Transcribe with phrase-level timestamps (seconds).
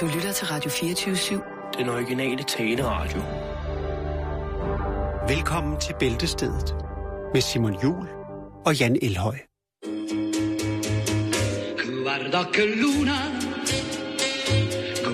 [0.00, 1.78] Du lytter til Radio 24-7.
[1.78, 3.22] Den originale taleradio.
[5.28, 6.74] Velkommen til Bæltestedet
[7.34, 8.08] med Simon Jul
[8.66, 9.38] og Jan Elhøj.
[12.04, 13.18] Guarda che luna,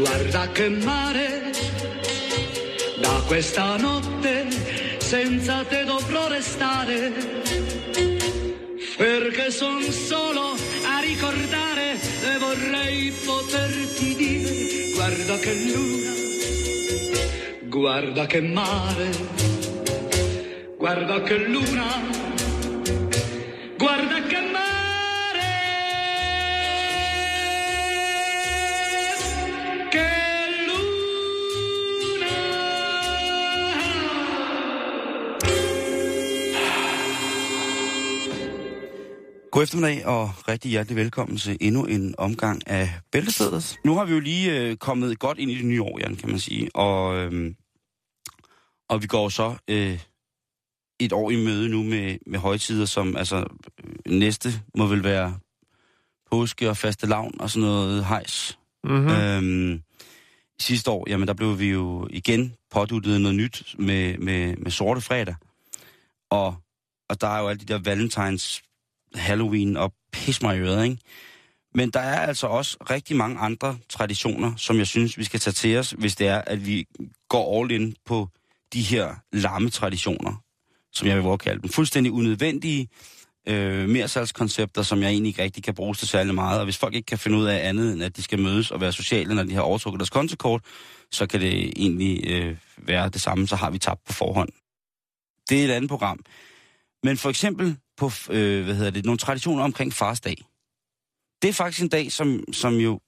[0.00, 1.28] guarda che mare,
[3.04, 4.34] da questa notte
[5.00, 6.98] senza te dovrò restare,
[8.98, 10.47] perché son solo
[11.08, 16.12] ricordare e vorrei poterti dire, guarda che luna,
[17.64, 19.10] guarda che mare,
[20.76, 22.27] guarda che luna,
[39.58, 43.76] God eftermiddag og rigtig hjertelig velkommen til endnu en omgang af Bæltestedet.
[43.84, 46.28] Nu har vi jo lige øh, kommet godt ind i det nye år, Jan, kan
[46.28, 46.76] man sige.
[46.76, 47.54] Og, øh,
[48.88, 50.00] og vi går så øh,
[51.00, 53.46] et år i møde nu med, med højtider, som altså
[53.84, 55.38] øh, næste må vel være
[56.30, 58.58] påske og faste lavn og sådan noget hejs.
[58.84, 59.08] Mm-hmm.
[59.08, 59.82] Øhm,
[60.60, 65.00] sidste år, jamen der blev vi jo igen påduttet noget nyt med, med, med sorte
[65.00, 65.34] fredag.
[66.30, 66.56] Og,
[67.08, 68.62] og der er jo alle de der valentines,
[69.14, 70.98] Halloween og pis mig i øret, ikke?
[71.74, 75.54] Men der er altså også rigtig mange andre traditioner, som jeg synes, vi skal tage
[75.54, 76.86] til os, hvis det er, at vi
[77.28, 78.28] går all in på
[78.72, 80.42] de her lamme traditioner,
[80.92, 81.70] som jeg vil våge kalde dem.
[81.70, 82.88] Fuldstændig unødvendige
[83.48, 86.58] øh, mersalgskoncepter, som jeg egentlig ikke rigtig kan bruge til særlig meget.
[86.58, 88.80] Og hvis folk ikke kan finde ud af andet, end at de skal mødes og
[88.80, 90.62] være sociale, når de har overtrukket deres kontokort,
[91.12, 94.48] så kan det egentlig øh, være det samme, så har vi tabt på forhånd.
[95.48, 96.20] Det er et andet program.
[97.04, 100.36] Men for eksempel på, øh, hvad hedder det, nogle traditioner omkring farsdag.
[101.42, 103.00] Det er faktisk en dag, som, som jo,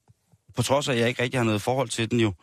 [0.55, 2.33] på trods af, at jeg ikke rigtig har noget forhold til den jo,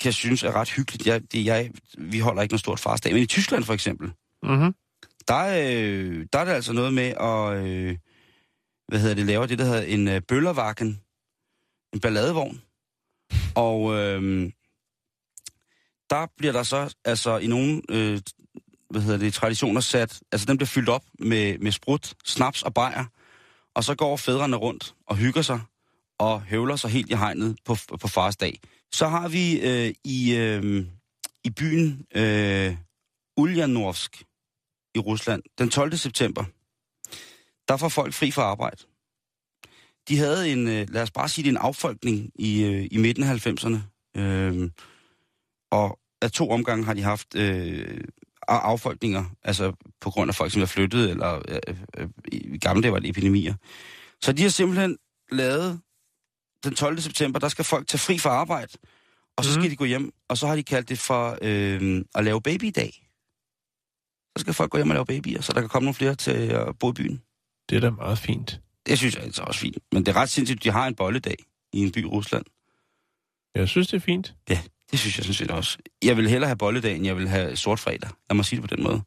[0.00, 1.06] kan synes er ret hyggeligt.
[1.06, 3.12] Jeg, det, jeg, vi holder ikke noget stort farsdag.
[3.12, 4.74] Men i Tyskland for eksempel, Mm-hmm.
[5.28, 7.96] der, øh, der er det altså noget med at, øh,
[8.88, 11.00] hvad hedder det, lave det, der hedder en øh, bøllervakken,
[11.94, 12.62] en balladevogn.
[13.54, 14.52] Og øh,
[16.10, 18.20] der bliver der så, altså i nogle, øh,
[18.90, 22.74] hvad hedder det, traditioner sat, altså den bliver fyldt op med, med sprut, snaps og
[22.74, 23.04] bajer,
[23.74, 25.60] og så går fædrene rundt og hygger sig
[26.18, 28.60] og høvler sig helt i hegnet på, på fars dag.
[28.92, 30.86] Så har vi øh, i, øh,
[31.44, 32.76] i byen øh,
[33.36, 34.22] Ulyanovsk
[34.94, 35.96] i Rusland den 12.
[35.96, 36.44] september,
[37.68, 38.82] der får folk fri fra arbejde.
[40.08, 43.24] De havde en, øh, lad os bare sige det, en affolkning i, øh, i midten
[43.24, 43.78] af 90'erne.
[44.20, 44.70] Øh,
[45.70, 48.00] og af to omgange har de haft øh,
[48.48, 52.82] af- affolkninger, altså på grund af folk, som er flyttet, eller øh, øh, i gamle
[52.82, 53.54] dage var det epidemier.
[54.22, 54.98] Så de har simpelthen
[55.32, 55.80] lavet
[56.64, 57.00] den 12.
[57.00, 58.72] september, der skal folk tage fri fra arbejde,
[59.36, 59.70] og så skal Mhm.
[59.70, 63.04] de gå hjem, og så har de kaldt det for øh, at lave babydag.
[64.36, 66.30] Så skal folk gå hjem og lave babyer, så der kan komme nogle flere til
[66.30, 67.22] at bo i byen.
[67.68, 68.60] Det er da meget fint.
[68.86, 69.78] Det synes jeg altså også fint.
[69.92, 71.36] Men det er ret sindssygt, at de har en bolledag
[71.72, 72.44] i en by i Rusland.
[73.54, 74.34] Jeg synes, det er fint.
[74.50, 74.60] Ja,
[74.90, 75.78] det synes jeg sådan set også.
[76.02, 78.10] Jeg vil hellere have bolledag, end jeg vil have sort fredag.
[78.30, 79.02] Lad mig sige det på den måde.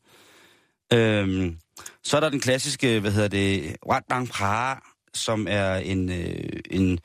[0.93, 1.57] Øhm,
[2.03, 4.83] så er der den klassiske, hvad hedder det, Wat Bang Pra,
[5.13, 6.99] som er en, øh, en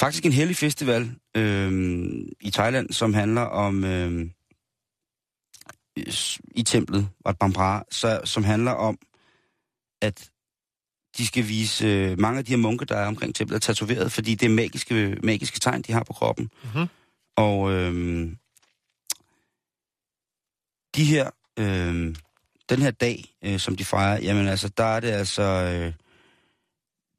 [0.00, 2.02] faktisk en hellig festival øh,
[2.40, 4.30] i Thailand, som handler om øh,
[6.54, 8.98] i templet, Wat Bang Pra, så, som handler om,
[10.02, 10.30] at
[11.18, 14.12] de skal vise, øh, mange af de her munke, der er omkring templet, er tatoveret,
[14.12, 16.50] fordi det er magiske, magiske tegn, de har på kroppen.
[16.74, 16.86] Mhm.
[17.36, 18.32] Og øh,
[20.96, 22.14] de her, øh,
[22.68, 25.92] den her dag, øh, som de fejrer, jamen altså, der er det altså, øh,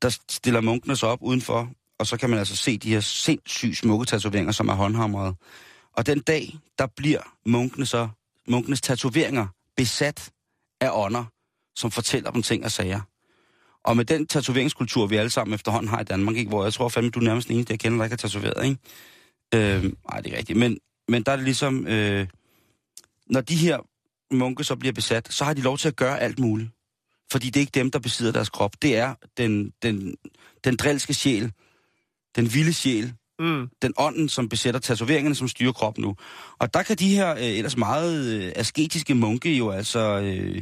[0.02, 3.78] der stiller munkene sig op udenfor, og så kan man altså se de her sindssygt
[3.78, 5.36] smukke tatoveringer, som er håndhamrede.
[5.94, 8.10] Og den dag, der bliver munkene så,
[8.48, 10.32] munkenes tatoveringer besat
[10.82, 11.26] af ånder,
[11.76, 13.02] som fortæller dem ting og sager.
[13.84, 16.90] Og med den tatoveringskultur, vi alle sammen efterhånden har i Danmark, ikke, hvor jeg tror
[16.90, 18.78] fandme, du er nærmest den eneste, jeg kender, der ikke har tatoveret, ikke?
[19.54, 20.60] Øh, nej, det er rigtigt.
[20.60, 20.78] Men,
[21.08, 22.28] men der er det ligesom, øh,
[23.28, 23.80] når de her
[24.34, 26.70] munke så bliver besat, så har de lov til at gøre alt muligt.
[27.32, 28.82] Fordi det er ikke dem, der besidder deres krop.
[28.82, 30.16] Det er den, den,
[30.64, 31.52] den drilske sjæl,
[32.36, 33.70] den vilde sjæl, Mm.
[33.82, 36.16] den ånden, som besætter tatoveringerne, som styrer kroppen nu.
[36.60, 40.62] Og der kan de her øh, ellers meget øh, asketiske munke jo altså øh,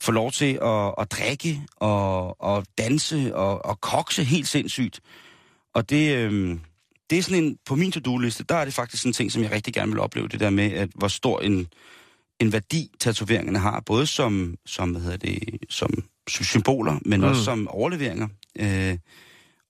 [0.00, 5.00] få lov til at, at drikke og, og danse og, og kokse helt sindssygt.
[5.74, 6.58] Og det, øh,
[7.10, 9.42] det er sådan en, på min to-do-liste, der er det faktisk sådan en ting, som
[9.42, 11.66] jeg rigtig gerne vil opleve, det der med, at hvor stor en,
[12.40, 15.90] en værdi tatoveringerne har, både som, som, hvad hedder det, som,
[16.28, 17.26] som symboler, men mm.
[17.26, 18.28] også som overleveringer.
[18.58, 18.98] Øh,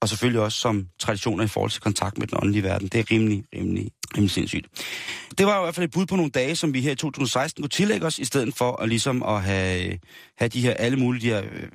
[0.01, 2.89] og selvfølgelig også som traditioner i forhold til kontakt med den åndelige verden.
[2.89, 4.67] Det er rimelig, rimelig, rimelig sindssygt.
[5.39, 7.63] Det var i hvert fald et bud på nogle dage, som vi her i 2016
[7.63, 9.99] kunne tillægge os, i stedet for at ligesom at have,
[10.39, 11.69] have de her alle mulige de her, øh,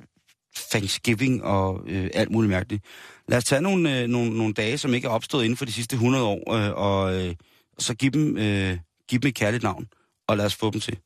[0.70, 2.84] Thanksgiving og øh, alt muligt mærkeligt.
[3.28, 5.72] Lad os tage nogle, øh, nogle, nogle dage, som ikke er opstået inden for de
[5.72, 7.34] sidste 100 år, øh, og øh,
[7.78, 9.86] så give dem, øh, give dem et kærligt navn,
[10.28, 10.98] og lad os få dem til.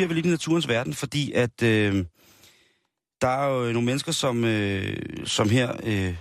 [0.00, 2.04] bliver vi lidt i naturens verden, fordi at øh,
[3.20, 6.14] der er jo nogle mennesker, som, øh, som her øh,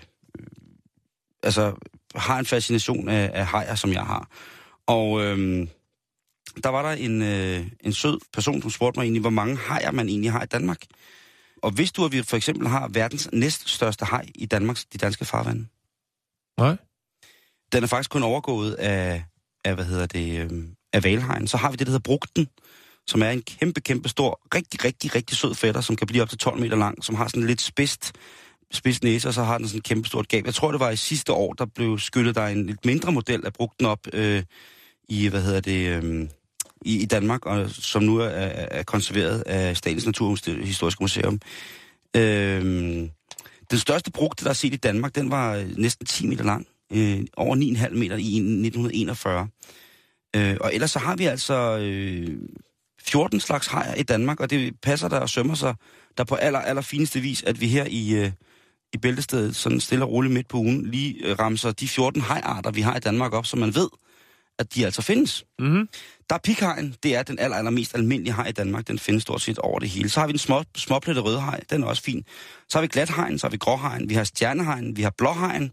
[1.44, 1.74] altså,
[2.16, 4.30] har en fascination af, af hajer, som jeg har.
[4.88, 5.68] Og øh,
[6.64, 9.92] der var der en, øh, en sød person, som spurgte mig egentlig, hvor mange hajer
[9.92, 10.86] man egentlig har i Danmark.
[11.62, 15.26] Og hvis du, at vi for eksempel har verdens næststørste haj i Danmarks, de danske
[15.26, 15.66] farvande?
[16.58, 16.78] Nej.
[17.72, 19.24] Den er faktisk kun overgået af,
[19.66, 20.64] af hvad hedder det, øh,
[20.94, 21.48] af valhajen.
[21.48, 22.48] Så har vi det, der hedder brugten,
[23.10, 26.30] som er en kæmpe, kæmpe stor, rigtig, rigtig, rigtig sød fætter, som kan blive op
[26.30, 28.12] til 12 meter lang, som har sådan lidt spidst,
[28.72, 30.46] spids næse, og så har den sådan en kæmpe stort gab.
[30.46, 33.46] Jeg tror, det var i sidste år, der blev skyllet der en lidt mindre model
[33.46, 34.44] af brugten op øh,
[35.10, 36.28] i, hvad hedder det, øh,
[36.82, 41.40] i, i Danmark, og som nu er, er konserveret af Statens Naturhistoriske Museum.
[42.16, 42.62] Øh,
[43.72, 46.68] den største brugte, der er set i Danmark, den var øh, næsten 10 meter lang.
[46.94, 49.48] Øh, over 9,5 meter i 1941.
[50.36, 52.38] Øh, og ellers så har vi altså øh,
[53.00, 55.76] 14 slags hajer i Danmark, og det passer der og sømmer sig
[56.18, 58.32] der på aller, aller fineste vis, at vi her i, øh,
[58.94, 62.72] i Bæltestedet, sådan stille og roligt midt på ugen, lige øh, ramser de 14 hajarter,
[62.72, 63.90] vi har i Danmark op, så man ved,
[64.60, 65.46] at de altså findes.
[65.60, 65.90] Mm-hmm.
[66.30, 68.88] Der er pikhajen, det er den aller, allermest almindelige haj i Danmark.
[68.88, 70.10] Den findes stort set over det hele.
[70.10, 72.26] Så har vi den små, småplettet rødhaj, den er også fin.
[72.70, 75.72] Så har vi glathajen, så har vi gråhajen, vi har stjernehajen, vi har blåhajen,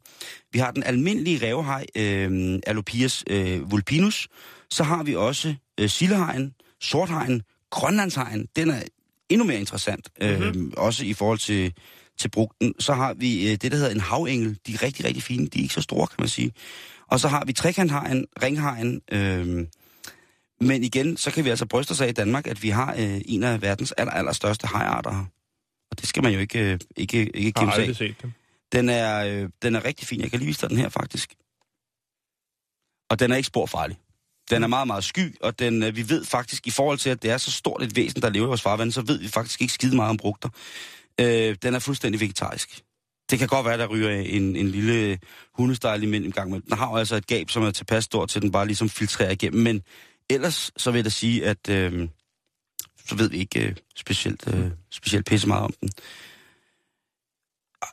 [0.52, 4.28] vi har den almindelige revhaj, øh, Alopias øh, vulpinus.
[4.70, 8.82] Så har vi også øh, sildehajen, sorthajen, grønlandshajen, den er
[9.28, 10.66] endnu mere interessant, mm-hmm.
[10.66, 11.74] øh, også i forhold til,
[12.18, 12.74] til brugten.
[12.78, 14.58] Så har vi øh, det, der hedder en havengel.
[14.66, 15.46] De er rigtig, rigtig fine.
[15.46, 16.52] De er ikke så store, kan man sige.
[17.06, 19.00] Og så har vi trekanthajen, ringhajen.
[19.12, 19.66] Øh,
[20.60, 23.20] men igen, så kan vi altså bryste os af i Danmark, at vi har øh,
[23.24, 25.24] en af verdens aller, aller største hajarter her.
[25.90, 27.96] Og det skal man jo ikke, øh, ikke, ikke kæmpe sig af.
[27.96, 28.32] set dem.
[28.72, 30.20] Den er, øh, den er rigtig fin.
[30.20, 31.34] Jeg kan lige vise dig den her, faktisk.
[33.10, 33.96] Og den er ikke spor farlig.
[34.50, 37.22] Den er meget, meget sky, og den, øh, vi ved faktisk, i forhold til, at
[37.22, 39.60] det er så stort et væsen, der lever i vores farvand, så ved vi faktisk
[39.60, 40.48] ikke skide meget om brugter.
[41.20, 42.80] Øh, den er fuldstændig vegetarisk.
[43.30, 45.18] Det kan godt være, der ryger en, en lille
[45.54, 48.38] hundestejl imellem gang, men den har jo altså et gab, som er tilpas stort til,
[48.38, 49.62] at den bare ligesom filtrerer igennem.
[49.62, 49.82] Men
[50.30, 52.08] ellers, så vil jeg da sige, at øh,
[53.08, 55.90] så ved vi ikke øh, specielt, øh, specielt pisse meget om den.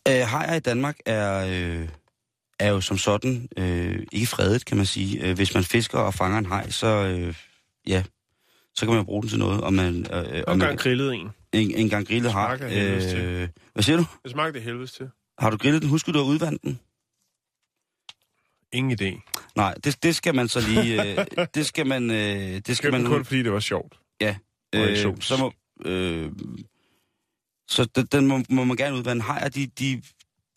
[0.07, 1.89] Øh, hajer i Danmark er, øh,
[2.59, 5.25] er jo som sådan øh, ikke fredet, kan man sige.
[5.25, 7.35] Øh, hvis man fisker og fanger en haj, så øh,
[7.87, 8.03] ja,
[8.75, 9.61] så kan man bruge den til noget.
[9.61, 11.29] Og man, øh, Og og en gang grillet en.
[11.53, 12.53] en, en gang grillet har.
[12.53, 14.05] Øh, hvad siger du?
[14.23, 15.09] Det smagte det helvedes til.
[15.39, 15.89] Har du grillet den?
[15.89, 16.79] Husk, du har udvandt den?
[18.73, 19.33] Ingen idé.
[19.55, 21.19] Nej, det, det skal man så lige...
[21.19, 21.25] Øh,
[21.55, 22.11] det skal man...
[22.11, 23.99] Øh, det skal Skal man kun fordi det var sjovt.
[24.21, 24.35] Ja.
[24.75, 25.53] Øh, så må...
[25.89, 26.31] Øh,
[27.67, 29.21] så den, den må, må man gerne udvande.
[29.21, 30.01] Hajer, de, de,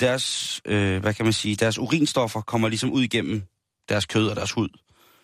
[0.01, 3.43] deres, øh, hvad kan man sige, deres urinstoffer kommer ligesom ud igennem
[3.89, 4.69] deres kød og deres hud.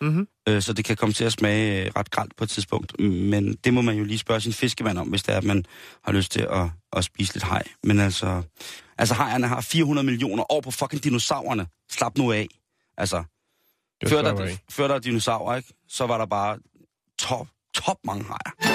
[0.01, 0.27] Mm-hmm.
[0.49, 2.99] Øh, så det kan komme til at smage øh, ret gralt på et tidspunkt.
[2.99, 5.65] Men det må man jo lige spørge sin fiskemand om, hvis det er, at man
[6.03, 7.63] har lyst til at, at spise lidt haj.
[7.83, 8.41] Men altså,
[8.97, 11.67] altså hajerne har 400 millioner år på fucking dinosaurerne.
[11.91, 12.47] Slap nu af.
[12.97, 13.23] Altså,
[14.07, 15.73] før der, før der er dinosaurer, ikke?
[15.87, 16.57] så var der bare
[17.19, 18.72] top, top mange hajer.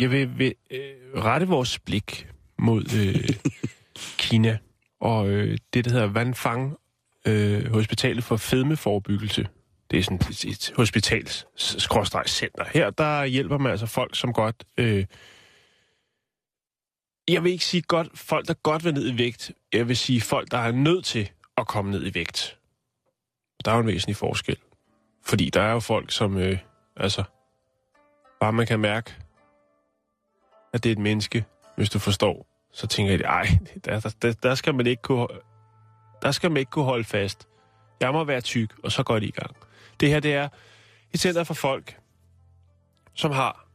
[0.00, 3.28] Jeg vil, vil øh, rette vores blik mod øh,
[4.18, 4.58] Kina
[5.00, 6.76] og øh, det, der hedder Vanfang
[7.26, 9.48] øh, Hospitalet for Fedmeforebyggelse.
[9.90, 12.64] Det er sådan et, et hospitals-center.
[12.72, 14.64] Her der hjælper man altså folk, som godt...
[14.78, 15.04] Øh,
[17.28, 19.52] jeg vil ikke sige godt, folk, der godt vil ned i vægt.
[19.72, 22.58] Jeg vil sige folk, der er nødt til at komme ned i vægt.
[23.64, 24.56] Der er jo en væsentlig forskel.
[25.24, 26.38] Fordi der er jo folk, som...
[26.38, 26.58] Øh,
[26.96, 27.22] altså,
[28.40, 29.14] bare man kan mærke,
[30.76, 31.44] at det er et menneske,
[31.76, 33.46] hvis du forstår, så tænker jeg, ej,
[33.84, 35.26] der, der, der, skal man ikke kunne,
[36.22, 37.48] der skal man ikke kunne holde fast.
[38.00, 39.56] Jeg må være tyk, og så går det i gang.
[40.00, 40.48] Det her, det er
[41.12, 41.96] et center for folk,
[43.14, 43.66] som har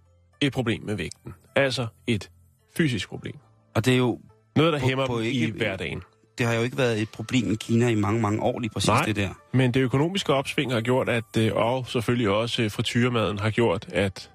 [0.41, 1.33] et problem med vægten.
[1.55, 2.29] Altså et
[2.77, 3.35] fysisk problem.
[3.75, 4.19] Og det er jo,
[4.55, 6.01] Noget, der På- hæmmer på ikke- i hverdagen.
[6.37, 8.87] det har jo ikke været et problem i Kina i mange, mange år lige præcis
[8.87, 9.05] Nej.
[9.05, 9.29] det der.
[9.51, 13.85] Men det økonomiske opsving har gjort, at, øh, og selvfølgelig også øh, frityremaden har gjort,
[13.93, 14.31] at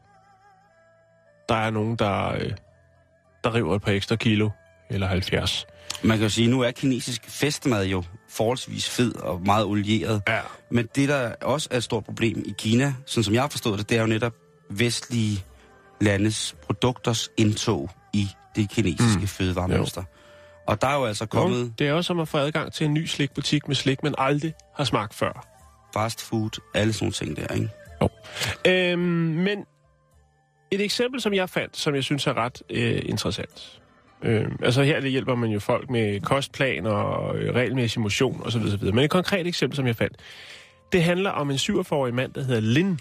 [1.48, 2.52] der er nogen, der, øh,
[3.44, 4.50] der river et par ekstra kilo,
[4.90, 5.66] eller 70.
[6.02, 10.22] Man kan jo sige, at nu er kinesisk festmad jo forholdsvis fed og meget olieret.
[10.28, 10.40] Ja.
[10.70, 13.78] Men det, der også er et stort problem i Kina, sådan som jeg har forstået
[13.78, 14.32] det, det er jo netop
[14.70, 15.44] vestlige
[16.00, 19.26] landes produkters indtog i det kinesiske mm.
[19.26, 20.02] fødevaremønster.
[20.66, 22.86] Og der er jo altså kommet Jo, det er også som at få adgang til
[22.86, 25.46] en ny slikbutik med slik, man aldrig har smagt før.
[25.94, 27.70] fast food, alle sådan nogle ting der, ikke?
[28.66, 29.64] Øhm, men
[30.70, 33.80] et eksempel, som jeg fandt, som jeg synes er ret øh, interessant.
[34.22, 38.60] Øhm, altså her det hjælper man jo folk med kostplaner og øh, regelmæssig motion osv.
[38.60, 38.84] osv.
[38.84, 40.16] Men et konkret eksempel, som jeg fandt,
[40.92, 43.00] det handler om en 47-årig mand, der hedder Lin.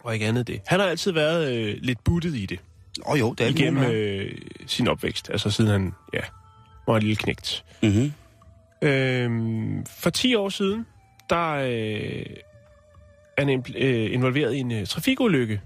[0.00, 0.60] Og ikke andet det.
[0.66, 2.58] Han har altid været øh, lidt buttet i det
[3.06, 4.32] Åh oh, jo, det er igennem øh,
[4.66, 5.30] sin opvækst.
[5.30, 6.20] Altså siden han ja,
[6.86, 7.64] var en lille knægt.
[7.82, 8.12] Mm-hmm.
[8.82, 10.86] Øhm, for 10 år siden,
[11.30, 12.24] der øh,
[13.36, 15.60] er han øh, involveret i en øh, trafikulykke.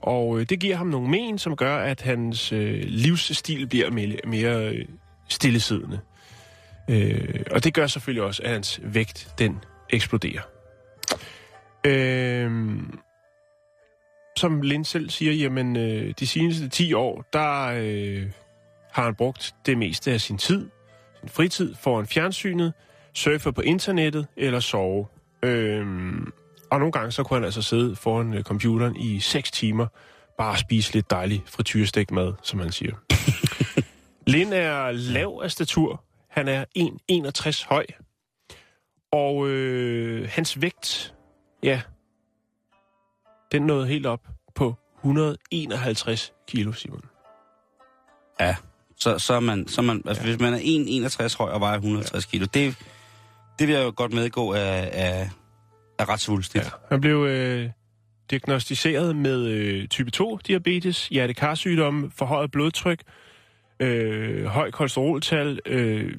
[0.00, 4.16] Og øh, det giver ham nogle men, som gør, at hans øh, livsstil bliver mere,
[4.24, 4.84] mere øh,
[5.28, 6.00] stillesiddende.
[6.90, 9.58] Øh, og det gør selvfølgelig også, at hans vægt, den
[9.90, 10.42] eksploderer.
[11.86, 12.50] Øh,
[14.36, 18.30] som Lind selv siger, jamen øh, de seneste 10 år, der øh,
[18.92, 20.68] har han brugt det meste af sin tid,
[21.20, 22.72] sin fritid, foran fjernsynet,
[23.14, 25.06] surfer på internettet eller sove.
[25.42, 25.86] Øh,
[26.70, 29.86] og nogle gange så kunne han altså sidde foran øh, computeren i 6 timer,
[30.38, 32.94] bare spise lidt dejlig frityrestegt mad, som han siger.
[34.32, 36.04] Lind er lav af statur.
[36.30, 37.86] Han er 1,61 høj.
[39.12, 41.14] Og øh, hans vægt,
[41.62, 41.80] ja,
[43.52, 44.20] den nåede helt op
[44.54, 47.04] på 151 kilo, Simon.
[48.40, 48.56] Ja,
[48.96, 50.28] så, så er man, så er man altså ja.
[50.28, 52.76] hvis man er 1,61 høj og vejer 160 kilo, det,
[53.58, 55.28] det vil jeg jo godt medgå er, er,
[55.98, 56.64] er ret svulstigt.
[56.64, 56.70] Ja.
[56.90, 57.70] Han blev øh,
[58.30, 63.02] diagnostiseret med øh, type 2-diabetes, hjertekarsygdomme, forhøjet blodtryk,
[63.80, 66.14] øh, høj kolesteroltal, øh,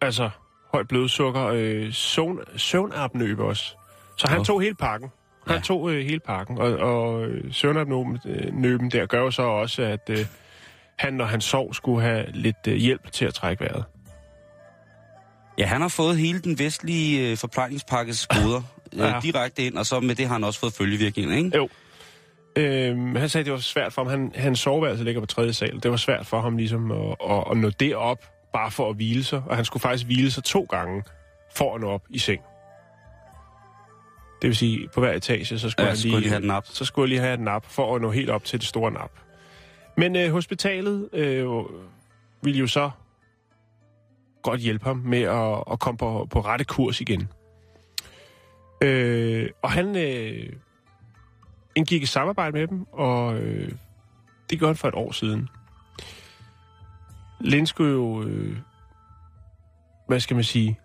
[0.00, 0.30] altså
[0.72, 3.76] højt blodsukker, øh, søvn, søvnapnøbe også.
[4.16, 5.10] Så han tog hele pakken.
[5.46, 5.62] Han Ja.
[5.62, 10.18] tog øh, hele pakken, og, og øh, søvnapnøben der gør jo så også, at øh,
[10.98, 13.84] han, når han sov, skulle have lidt øh, hjælp til at trække vejret.
[15.58, 18.62] Ja, han har fået hele den vestlige øh, forplejningspakkes goder
[18.96, 19.06] Ja.
[19.06, 19.16] ja.
[19.16, 21.56] øh, direkte ind, og så med det har han også fået følgevirkninger, ikke?
[21.56, 21.68] Jo.
[22.56, 24.10] Øhm, han sagde, at det var svært for ham.
[24.10, 25.82] Han, hans soveværelse ligger på tredje sal.
[25.82, 28.18] Det var svært for ham ligesom at, at, at nå det op,
[28.52, 29.42] bare for at hvile sig.
[29.46, 31.02] Og han skulle faktisk hvile sig to gange,
[31.54, 32.40] for at nå op i seng.
[34.42, 36.64] Det vil sige, på hver etage, så skulle Ja, han lige, skulle have et nap.
[36.66, 38.90] Så skulle jeg lige have et nap, for at nå helt op til det store
[38.92, 39.10] nap.
[39.96, 41.46] Men øh, hospitalet øh,
[42.42, 42.90] ville jo så
[44.50, 47.28] godt hjælpe ham med at, at komme på, på rette kurs igen.
[48.82, 50.52] Øh, og han øh,
[51.74, 53.72] indgik et samarbejde med dem, og øh,
[54.50, 55.48] det gjorde han for et år siden.
[57.40, 58.56] Lind skulle jo, øh,
[60.08, 60.80] hvad skal man sige,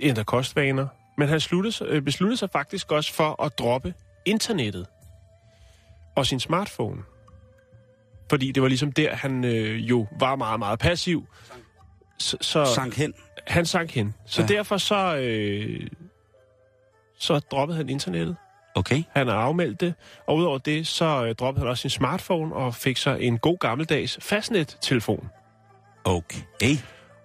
[0.00, 0.86] ændre kostvaner,
[1.18, 4.86] men han sluttede, øh, besluttede sig faktisk også for at droppe internettet
[6.16, 7.02] og sin smartphone.
[8.30, 11.26] Fordi det var ligesom der, han øh, jo var meget, meget passiv.
[12.18, 13.14] Så, så Sank hen.
[13.46, 14.14] han sank hen.
[14.26, 14.46] Så ja.
[14.48, 15.86] Derfor så, øh,
[17.18, 18.36] så droppede han internettet.
[18.74, 19.02] Okay.
[19.10, 19.94] Han har afmeldt det,
[20.26, 23.58] og udover det, så øh, droppede han også sin smartphone og fik sig en god
[23.58, 25.28] gammeldags fastnet-telefon.
[26.04, 26.38] Okay.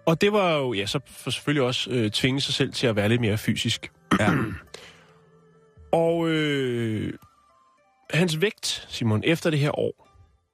[0.06, 2.96] Og det var jo, ja, så for selvfølgelig også øh, tvinge sig selv til at
[2.96, 3.91] være lidt mere fysisk.
[4.20, 4.29] Ja.
[5.91, 7.13] Og øh,
[8.13, 10.06] hans vægt, Simon, efter det her år,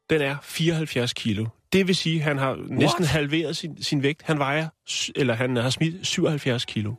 [0.10, 1.46] den er 74 kilo.
[1.74, 4.22] Det vil sige, at han har næsten halveret sin, sin vægt.
[4.22, 4.68] Han vejer,
[5.16, 6.94] eller han har smidt 77 kilo.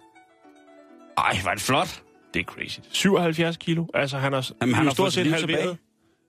[1.18, 2.02] Ej, var det flot.
[2.34, 2.78] Det er crazy.
[2.90, 3.86] 77 kilo.
[3.94, 5.76] Altså, han har, Jamen, han har stort set halveret tilbage.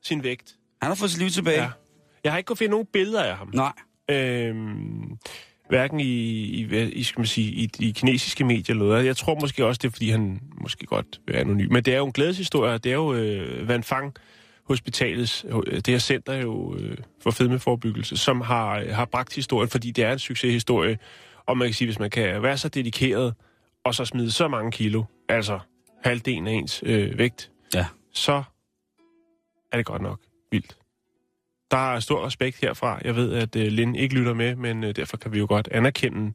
[0.04, 0.56] sin vægt.
[0.82, 1.62] Han har fået sit liv tilbage.
[1.62, 1.70] Ja.
[2.24, 3.50] Jeg har ikke kunnet finde nogen billeder af ham.
[3.54, 3.72] Nej.
[4.12, 5.18] Øhm,
[5.70, 9.06] hverken i, i, i, skal man sige, i, i kinesiske medier eller noget.
[9.06, 11.72] Jeg tror måske også, det er, fordi han måske godt være anonym.
[11.74, 12.78] Men det er jo en glædeshistorie.
[12.78, 14.14] Det er jo øh, Van Fang
[14.68, 19.70] Hospitalets, øh, det her center jo øh, for fedmeforebyggelse, som har, øh, har bragt historien,
[19.70, 20.98] fordi det er en succeshistorie.
[21.46, 23.34] Og man kan sige, hvis man kan være så dedikeret,
[23.84, 25.60] og så smide så mange kilo, altså
[26.04, 27.86] halvdelen af ens øh, vægt, Ja.
[28.14, 28.44] så
[29.72, 30.20] er det godt nok
[30.52, 30.78] vildt.
[31.72, 33.00] Der er stor respekt herfra.
[33.04, 35.68] Jeg ved, at øh, Linde ikke lytter med, men øh, derfor kan vi jo godt
[35.72, 36.34] anerkende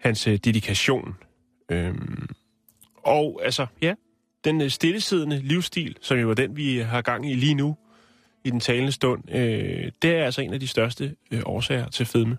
[0.00, 1.14] hans øh, dedikation.
[1.70, 2.28] Øhm,
[2.96, 3.94] og altså, ja,
[4.44, 7.76] den øh, stillesiddende livsstil, som jo er den, vi har gang i lige nu,
[8.44, 12.06] i den talende stund, øh, det er altså en af de største øh, årsager til
[12.06, 12.36] fedme.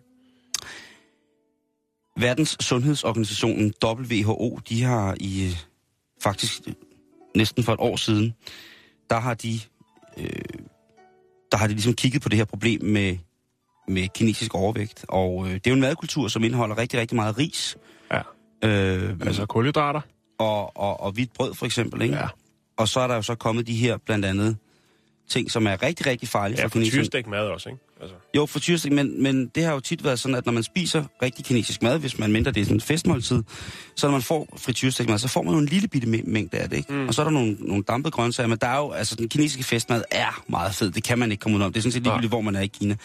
[2.18, 5.58] Verdens Sundhedsorganisationen WHO, de har i øh,
[6.24, 6.74] faktisk øh,
[7.36, 8.34] næsten for et år siden,
[9.10, 9.60] der har de
[10.18, 10.30] øh,
[11.52, 13.18] der har de ligesom kigget på det her problem med,
[13.88, 15.06] med kinesisk overvægt.
[15.08, 17.78] Og øh, det er jo en madkultur, som indeholder rigtig, rigtig meget ris.
[18.12, 18.22] Ja.
[18.64, 20.02] Øh, Altså kulhydrater.
[20.38, 22.15] Og, og, og hvidt brød for eksempel, ikke?
[22.15, 22.27] Ja.
[22.77, 24.58] Og så er der jo så kommet de her blandt andet
[25.30, 27.24] ting, som er rigtig, rigtig farlige Ja, for for kineserne.
[27.30, 27.82] mad også, ikke?
[28.01, 28.15] Altså.
[28.36, 31.04] Jo, for tyrstik, men, men det har jo tit været sådan, at når man spiser
[31.22, 33.44] rigtig kinesisk mad, hvis man mindre det er sådan en festmåltid,
[33.96, 36.70] så når man får frityrstikmad, så får man jo en lille bitte mæ- mængde af
[36.70, 36.94] det, ikke?
[36.94, 37.08] Mm.
[37.08, 39.63] Og så er der nogle, nogle dampede grøntsager, men der er jo, altså den kinesiske
[39.63, 41.74] festmad er meget fed, det kan man ikke komme ud om.
[41.74, 42.96] Det er sådan set ligegyldigt, hvor man er i Kina.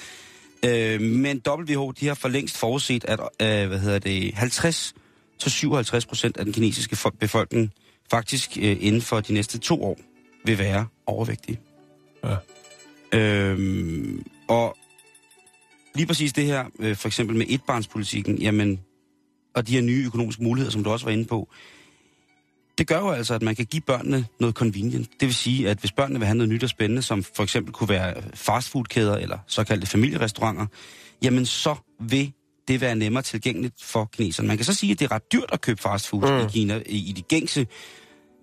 [0.64, 4.94] Øh, men WHO, de har for længst forudset, at øh, hvad hedder det, 50
[5.40, 7.73] til 57 procent af den kinesiske fo- befolkning
[8.11, 9.99] faktisk øh, inden for de næste to år
[10.44, 11.61] vil være overvægtige.
[12.25, 12.37] Ja.
[13.18, 14.76] Øhm, og
[15.94, 18.80] lige præcis det her, øh, for eksempel med etbarnspolitikken, jamen,
[19.54, 21.49] og de her nye økonomiske muligheder, som du også var inde på,
[22.78, 25.09] det gør jo altså, at man kan give børnene noget convenient.
[25.20, 27.73] Det vil sige, at hvis børnene vil have noget nyt og spændende, som for eksempel
[27.73, 30.66] kunne være fastfoodkæder eller såkaldte familierestauranter,
[31.23, 32.32] jamen så vil
[32.70, 34.48] det være nemmere tilgængeligt for kineserne.
[34.48, 36.46] Man kan så sige, at det er ret dyrt at købe fastfood mm.
[36.46, 37.66] i Kina, i, de gængse,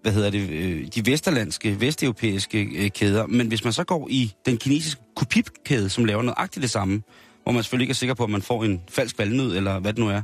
[0.02, 3.28] hvad hedder det, øh, de vesterlandske, vesteuropæiske øh, kæder.
[3.28, 7.02] Men hvis man så går i den kinesiske Coopip-kæde, som laver nøjagtigt det samme,
[7.44, 9.94] hvor man selvfølgelig ikke er sikker på, at man får en falsk valnød, eller hvad
[9.94, 10.22] det nu er,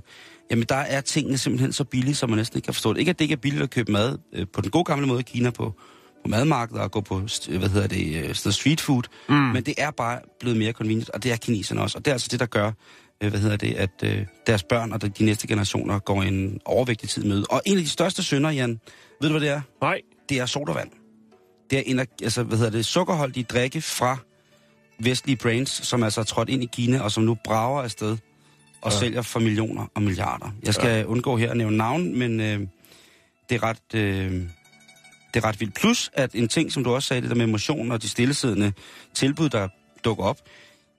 [0.51, 2.99] jamen der er tingene simpelthen så billige, som man næsten ikke kan forstå det.
[2.99, 5.19] Ikke at det ikke er billigt at købe mad øh, på den gode gamle måde
[5.19, 5.73] i Kina på,
[6.23, 7.15] på madmarkeder og gå på,
[7.47, 9.35] hvad hedder det, sådan noget street food, mm.
[9.35, 11.97] men det er bare blevet mere convenient, og det er kineserne også.
[11.97, 12.71] Og det er altså det, der gør,
[13.29, 17.23] hvad hedder det, at øh, deres børn og de, næste generationer går en overvægtig tid
[17.23, 17.43] med.
[17.49, 18.79] Og en af de største synder, Jan,
[19.21, 19.61] ved du hvad det er?
[19.81, 20.01] Nej.
[20.29, 20.89] det er sodavand.
[21.69, 24.17] Det er altså, hvad hedder det, sukkerholdige drikke fra
[24.99, 28.17] vestlige brains, som altså er trådt ind i Kina, og som nu brager afsted
[28.81, 28.99] og ja.
[28.99, 30.55] sælger for millioner og milliarder.
[30.63, 31.03] Jeg skal ja.
[31.03, 32.59] undgå her at nævne navn, men øh,
[33.49, 34.31] det, er ret, øh,
[35.33, 35.75] det er ret vildt.
[35.75, 38.73] Plus, at en ting, som du også sagde, det der med motion og de stillesiddende
[39.13, 39.67] tilbud, der
[40.03, 40.37] dukker op.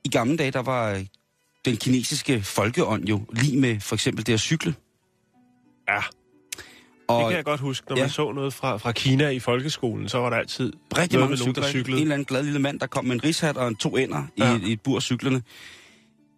[0.04, 1.07] I gamle dage, der var øh,
[1.64, 4.74] den kinesiske folkeånd jo lige med for eksempel det at cykle.
[5.88, 5.98] Ja,
[7.09, 7.87] Og det kan jeg godt huske.
[7.88, 8.03] Når Ja.
[8.03, 11.38] man så noget fra, fra Kina i folkeskolen, så var der altid rigtig mange med
[11.38, 11.68] nogen, der cykler.
[11.68, 11.79] ikke?
[11.81, 11.96] cyklede.
[11.98, 14.22] En eller anden glad lille mand, der kom med en rishat og en to ender
[14.38, 14.53] ja.
[14.53, 15.42] I, et- i et bur cyklerne.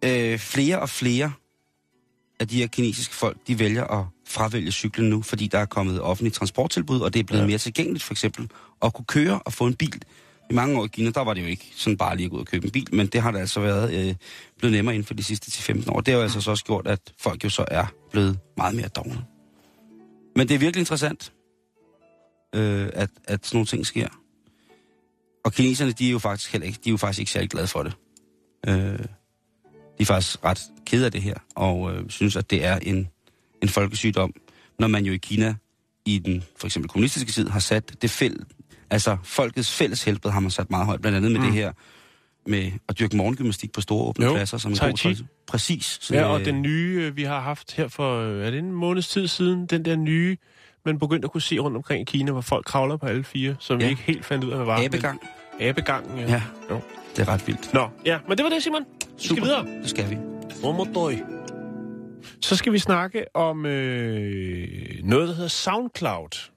[0.05, 1.31] Øh, flere og flere
[2.39, 6.01] af de her kinesiske folk, de vælger at fravælge cyklen nu, fordi der er kommet
[6.01, 7.41] offentlige transporttilbud, og det er blevet.
[7.41, 7.47] Ja.
[7.47, 8.49] mere tilgængeligt for eksempel
[8.81, 10.01] at kunne køre og få en bil.
[10.49, 12.35] I mange år i Kina, der var det jo ikke sådan bare lige at gå
[12.35, 14.15] ud og købe en bil, men det har det altså været øh,
[14.57, 16.01] blevet nemmere inden for de sidste 10-15 år.
[16.01, 18.87] Det har jo altså så også gjort, at folk jo så er blevet meget mere
[18.87, 19.25] dogne.
[20.35, 21.33] Men det er virkelig interessant,
[22.55, 24.07] øh, at, at sådan nogle ting sker.
[25.45, 27.67] Og kineserne, de er jo faktisk heller ikke, de er jo faktisk ikke særlig glade
[27.67, 27.93] for det.
[28.67, 28.99] Øh,
[29.97, 33.07] de er faktisk ret kede af det her, og øh, synes, at det er en,
[33.61, 34.33] en folkesygdom,
[34.79, 35.55] når man jo i Kina,
[36.05, 38.45] i den for eksempel kommunistiske tid, har sat det fælles
[38.89, 41.45] altså folkets fælles helbred har man sat meget højt, blandt andet med mm.
[41.45, 41.71] det her,
[42.45, 44.57] med at dyrke morgengymnastik på store åbne Jo, pladser.
[44.57, 45.17] Som tai chi.
[45.47, 45.97] Præcis.
[46.01, 48.59] Så, Ja, og øh, den nye, øh, vi har haft her for, øh, er det
[48.59, 50.37] en måneds tid siden, den der nye,
[50.85, 53.55] man begyndte at kunne se rundt omkring i Kina, hvor folk kravler på alle fire,
[53.59, 53.85] som Ja.
[53.85, 54.83] vi ikke helt fandt ud af, hvad var.
[54.83, 55.19] Abegang.
[55.59, 56.27] Men, abegangen, ja.
[56.29, 56.81] Ja, Jo.
[57.15, 57.73] det er ret vildt.
[57.73, 58.81] Nå, ja, men det var det, Simon.
[59.21, 59.65] Vi skal videre.
[59.65, 60.17] Det skal vi.
[60.63, 61.15] Romodøj.
[62.41, 64.67] Så skal vi snakke om øh,
[65.03, 66.49] noget, der hedder SoundCloud.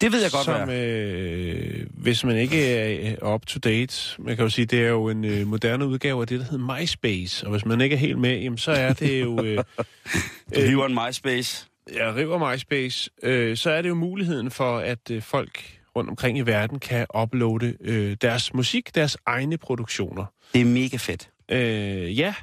[0.00, 4.42] Det ved jeg godt, som, øh, hvis man ikke er up to date, man kan
[4.42, 7.46] jo sige, det er jo en øh, moderne udgave af det, der hedder MySpace.
[7.46, 9.44] Og hvis man ikke er helt med, jamen, så er det jo...
[9.44, 9.58] Øh,
[10.54, 11.66] Du hiver en MySpace.
[11.94, 16.38] jeg river MySpace, øh, så er det jo muligheden for, at øh, folk rundt omkring
[16.38, 20.24] i verden kan uploade øh, deres musik, deres egne produktioner.
[20.54, 21.30] Det er mega fedt.
[21.50, 22.34] Øh, ja,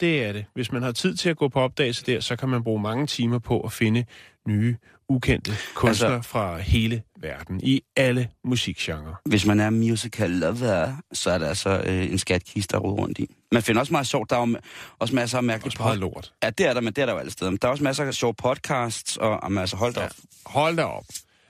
[0.00, 0.44] det er det.
[0.54, 3.06] Hvis man har tid til at gå på opdagelse der, så kan man bruge mange
[3.06, 4.04] timer på at finde
[4.48, 4.76] nye,
[5.08, 9.14] ukendte kunstnere altså, fra hele verden, i alle musikgenrer.
[9.24, 13.18] Hvis man er musical lover, så er der altså øh, en skatkiste, der ruder rundt
[13.18, 13.26] i.
[13.52, 14.30] Man finder også meget sjovt.
[14.30, 14.56] Der er jo
[14.98, 16.32] også masser af mærkelige Også meget lort.
[16.42, 17.50] Ja, det er der, men det er der jo alle steder.
[17.50, 20.06] Men der er også masser af sjove podcasts, og, og altså, hold da Ja.
[20.06, 20.12] op.
[20.46, 21.04] Hold da op.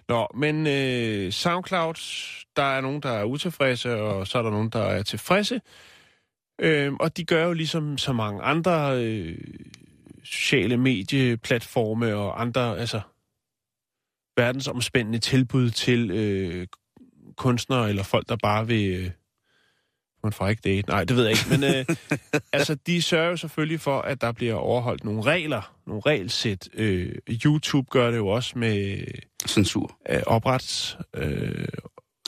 [0.09, 1.95] Nå, men øh, SoundCloud,
[2.57, 5.61] der er nogen, der er utilfredse, og så er der nogen, der er tilfredse.
[6.61, 9.39] Øh, og de gør jo ligesom så mange andre øh,
[10.25, 13.01] sociale medieplatforme og andre, altså
[14.37, 16.67] verdensomspændende tilbud til øh,
[17.37, 18.91] kunstnere eller folk, der bare vil...
[18.91, 19.11] Øh,
[20.25, 20.89] på en fræk date.
[20.89, 21.45] Nej, det ved jeg ikke.
[21.51, 21.97] Men øh,
[22.53, 26.69] altså, de sørger jo selvfølgelig for, at der bliver overholdt nogle regler, nogle regelsæt.
[26.75, 27.13] Øh,
[27.45, 29.05] YouTube gør det jo også med
[29.49, 29.97] Censur.
[30.11, 30.99] øh, oprets...
[31.15, 31.67] Øh,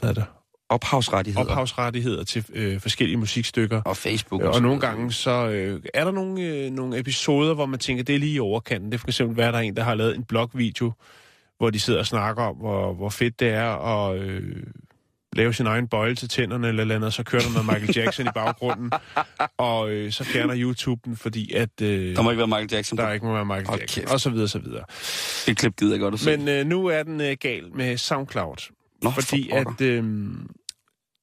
[0.01, 0.25] hvad er det?
[0.69, 1.51] Ophavsrettigheder.
[1.51, 3.83] ophavsrettigheder til øh, forskellige musikstykker.
[3.83, 4.43] Og Facebook.
[4.43, 8.05] Og, og nogle gange så øh, er der nogle, øh, nogle episoder, hvor man tænker,
[8.05, 8.93] det er lige i overkanten.
[8.93, 10.93] Det er for eksempel, hvad der er en, der har lavet en blogvideo,
[11.59, 14.63] hvor de sidder og snakker om, hvor, hvor fedt det er at øh,
[15.33, 18.31] lave sin egen bøjle til tænderne eller andet, så kører der noget Michael Jackson i
[18.35, 18.91] baggrunden,
[19.59, 21.81] og øh, så fjerner YouTube den, fordi at...
[21.83, 22.99] Øh, Der må ikke være Michael Jackson.
[22.99, 24.85] der ikke må være Michael Hold Jackson, og så videre, så videre.
[25.47, 26.37] Det klip gider jeg godt at se.
[26.37, 30.05] Men øh, nu er den øh, gal med SoundCloud, Nå, fordi for at øh,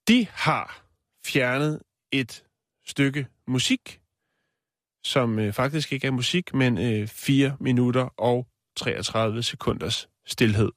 [0.07, 0.83] de har
[1.25, 1.79] fjernet
[2.11, 2.43] et
[2.87, 3.99] stykke musik,
[5.05, 10.69] som øh, faktisk ikke er musik, men øh, 4 minutter og 33 sekunders stillhed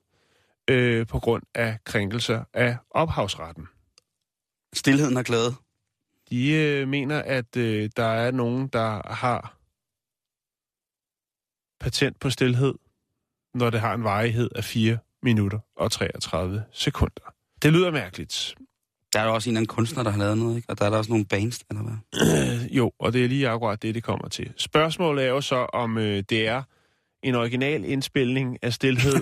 [0.70, 3.66] øh, på grund af krænkelser af ophavsretten.
[4.74, 5.54] Stilheden har glæde.
[6.30, 9.56] De øh, mener, at øh, der er nogen, der har
[11.80, 12.74] patent på stillhed,
[13.54, 17.34] når det har en varighed af 4 minutter og 33 sekunder.
[17.62, 18.54] Det lyder mærkeligt.
[19.12, 20.70] Der er jo også en eller anden kunstner, der har lavet noget, ikke?
[20.70, 21.94] Og der er der også nogle bands, eller hvad?
[22.62, 24.52] Øh, jo, og det er lige akkurat det, det kommer til.
[24.56, 26.62] Spørgsmålet er jo så, om øh, det er
[27.26, 29.14] en original indspilning af stillhed,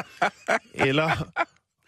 [0.88, 1.10] eller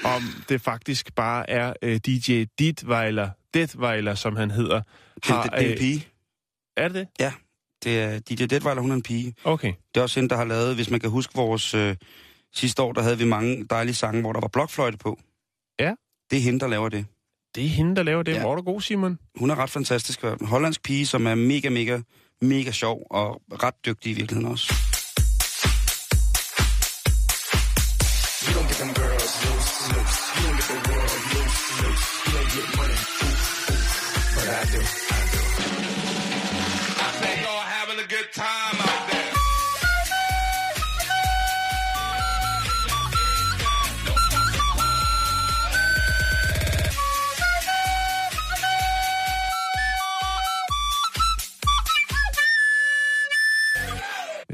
[0.05, 4.83] om det faktisk bare er øh, DJ Dietweiler, Detweiler, som han hedder.
[5.15, 6.09] Det, det, det er en pige.
[6.77, 7.09] er det det?
[7.85, 9.35] Det er DJ Detweiler, hun er en pige.
[9.45, 9.73] Okay.
[9.95, 11.97] Det er også hende, der har lavet, hvis man kan huske vores øh,
[12.55, 15.21] sidste år, der havde vi mange dejlige sange, hvor der var blokfløjte på.
[15.81, 15.95] Ja.
[16.31, 17.07] Det er hende, der laver det.
[17.55, 18.33] Det er hende, der laver det.
[18.33, 18.37] Ja.
[18.37, 18.43] Ja.
[18.43, 19.19] Hvor er du god, Simon?
[19.39, 20.25] Hun er ret fantastisk.
[20.25, 22.01] En hollandsk pige, som er mega, mega,
[22.41, 24.94] mega sjov og ret dygtig i virkeligheden også.
[34.55, 34.63] Jeg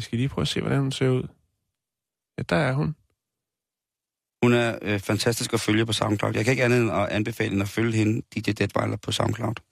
[0.04, 1.28] skal lige prøve at se, hvordan hun ser ud.
[2.38, 2.96] Ja, der er hun.
[4.42, 6.34] Hun er øh, fantastisk at følge på SoundCloud.
[6.34, 9.69] Jeg kan ikke andet end at anbefale end at følge hende, DJ Deadweiler, på SoundCloud.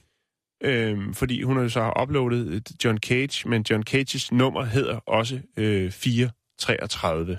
[0.64, 4.96] Øhm, fordi hun har jo så uploadet et John Cage, men John Cages nummer hedder
[4.96, 7.38] også øh, 433.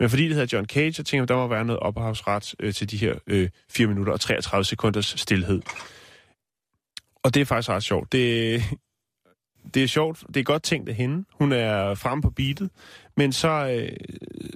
[0.00, 2.74] Men fordi det hedder John Cage, så tænker jeg, der må være noget ophavsret øh,
[2.74, 5.62] til de her øh, 4 minutter og 33 sekunders stillhed.
[7.22, 8.12] Og det er faktisk ret sjovt.
[8.12, 8.62] Det,
[9.74, 10.24] det er sjovt.
[10.26, 11.24] Det er godt tænkt af hende.
[11.32, 12.70] Hun er fremme på beatet.
[13.16, 13.96] Men så, øh,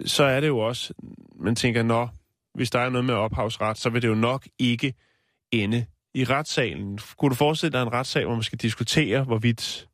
[0.07, 0.95] så er det jo også,
[1.37, 2.09] man tænker, nå,
[2.55, 4.95] hvis der er noget med ophavsret, så vil det jo nok ikke
[5.53, 6.99] ende i retssalen.
[7.19, 9.89] Kunne du forestille dig en retssag, hvor man skal diskutere, hvorvidt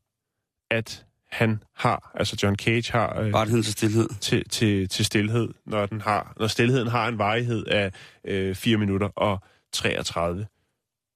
[0.70, 4.08] at han har, altså John Cage har øh, Rettigheden til stillhed.
[4.20, 7.92] til, til, til stillhed, når, den har, når stillheden har en varighed af
[8.24, 9.38] øh, 4 minutter og
[9.72, 10.46] 33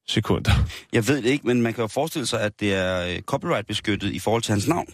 [0.08, 0.50] sekunder.
[0.92, 4.12] Jeg ved det ikke, men man kan jo forestille sig, at det er øh, copyright-beskyttet
[4.12, 4.88] i forhold til hans navn.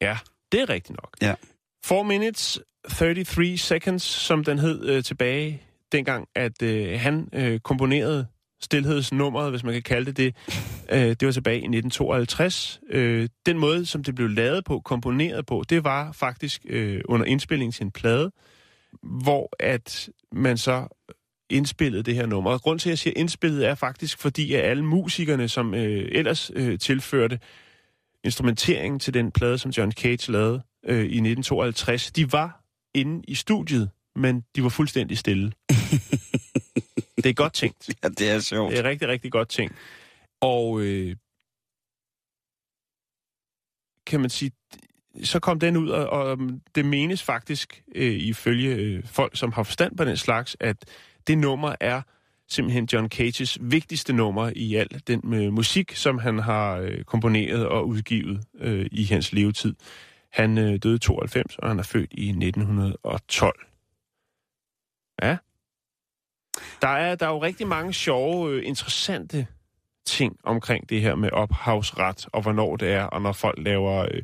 [0.00, 0.18] Ja,
[0.52, 1.16] det er rigtigt nok.
[1.22, 1.34] Ja.
[1.84, 8.26] 4 minutes 33 seconds, som den hed øh, tilbage dengang, at øh, han øh, komponerede
[8.60, 10.36] stillhedsnummeret, hvis man kan kalde det det.
[10.92, 12.80] Øh, det var tilbage i 1952.
[12.90, 17.26] Øh, den måde, som det blev lavet på, komponeret på, det var faktisk øh, under
[17.26, 18.30] indspilling til en plade,
[19.02, 20.88] hvor at man så
[21.50, 22.50] indspillede det her nummer.
[22.50, 26.08] Og grund til, at jeg siger indspillet, er faktisk fordi, at alle musikerne, som øh,
[26.12, 27.38] ellers øh, tilførte
[28.24, 32.60] instrumenteringen til den plade, som John Cage lavede øh, i 1952, de var
[32.94, 35.52] inde i studiet, men de var fuldstændig stille.
[37.16, 37.88] det er godt tænkt.
[38.02, 38.70] Ja, det er sjovt.
[38.70, 39.74] Det er rigtig, rigtig godt tænkt.
[40.40, 41.16] Og øh,
[44.06, 44.52] kan man sige,
[45.24, 46.38] så kom den ud, og, og
[46.74, 50.76] det menes faktisk, øh, ifølge øh, folk, som har forstand på den slags, at
[51.26, 52.02] det nummer er
[52.48, 57.66] simpelthen John Cages vigtigste nummer i al den øh, musik, som han har øh, komponeret
[57.66, 59.74] og udgivet øh, i hans levetid.
[60.32, 63.66] Han øh, døde i 92, og han er født i 1912.
[65.22, 65.36] Ja.
[66.82, 69.46] Der er, der er jo rigtig mange sjove, øh, interessante
[70.06, 74.22] ting omkring det her med ophavsret, og hvornår det er, og når folk laver øh,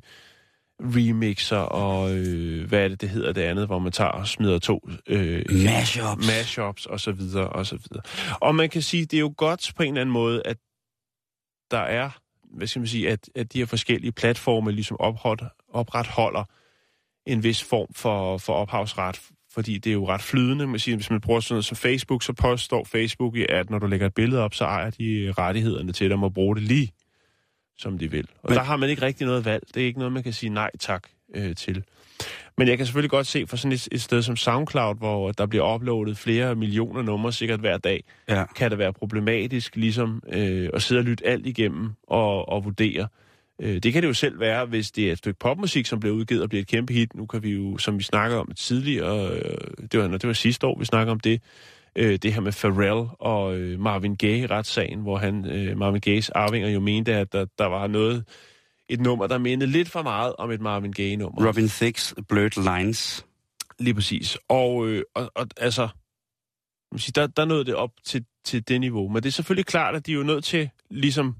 [0.80, 4.58] remixer, og øh, hvad er det, det hedder det andet, hvor man tager og smider
[4.58, 6.26] to øh, Mashups.
[6.26, 8.02] mashups og så videre, og så videre.
[8.40, 10.56] Og man kan sige, det er jo godt på en eller anden måde, at
[11.70, 12.10] der er,
[12.56, 16.44] hvad skal man sige, at, at de her forskellige platforme ligesom opret, opretholder
[17.26, 19.20] en vis form for, for ophavsret,
[19.54, 20.66] fordi det er jo ret flydende.
[20.66, 23.86] Man siger, hvis man bruger sådan noget som Facebook, så påstår Facebook, at når du
[23.86, 26.92] lægger et billede op, så ejer de rettighederne til dem at bruge det lige,
[27.78, 28.26] som de vil.
[28.42, 28.56] Og Men...
[28.56, 29.62] der har man ikke rigtig noget valg.
[29.74, 31.02] Det er ikke noget, man kan sige nej tak
[31.34, 31.84] øh, til.
[32.58, 35.46] Men jeg kan selvfølgelig godt se for sådan et, et sted som SoundCloud, hvor der
[35.46, 38.44] bliver uploadet flere millioner numre sikkert hver dag, Ja.
[38.56, 43.08] kan det være problematisk ligesom øh, at sidde og lytte alt igennem og, og vurdere.
[43.62, 46.14] Øh, det kan det jo selv være, hvis det er et stykke popmusik, som bliver
[46.14, 47.14] udgivet og bliver et kæmpe hit.
[47.14, 50.66] Nu kan vi jo, som vi snakkede om tidligere, øh, det var, det var sidste
[50.66, 51.42] år, vi snakkede om det,
[51.96, 55.42] øh, det her med Pharrell og Marvin Gaye retssagen, hvor han,
[55.76, 58.24] Marvin Gayes arvinger jo mente, at der, der var noget,
[58.88, 61.46] et nummer, der mindede lidt for meget om et Marvin Gaye-nummer.
[61.48, 63.26] Robin Thicke's Blurred Lines.
[63.78, 64.38] Lige præcis.
[64.48, 65.88] Og, øh, og, og altså,
[66.92, 69.08] man siger, der, der nåede det op til, til det niveau.
[69.08, 71.36] Men det er selvfølgelig klart, at de er jo nødt til, ligesom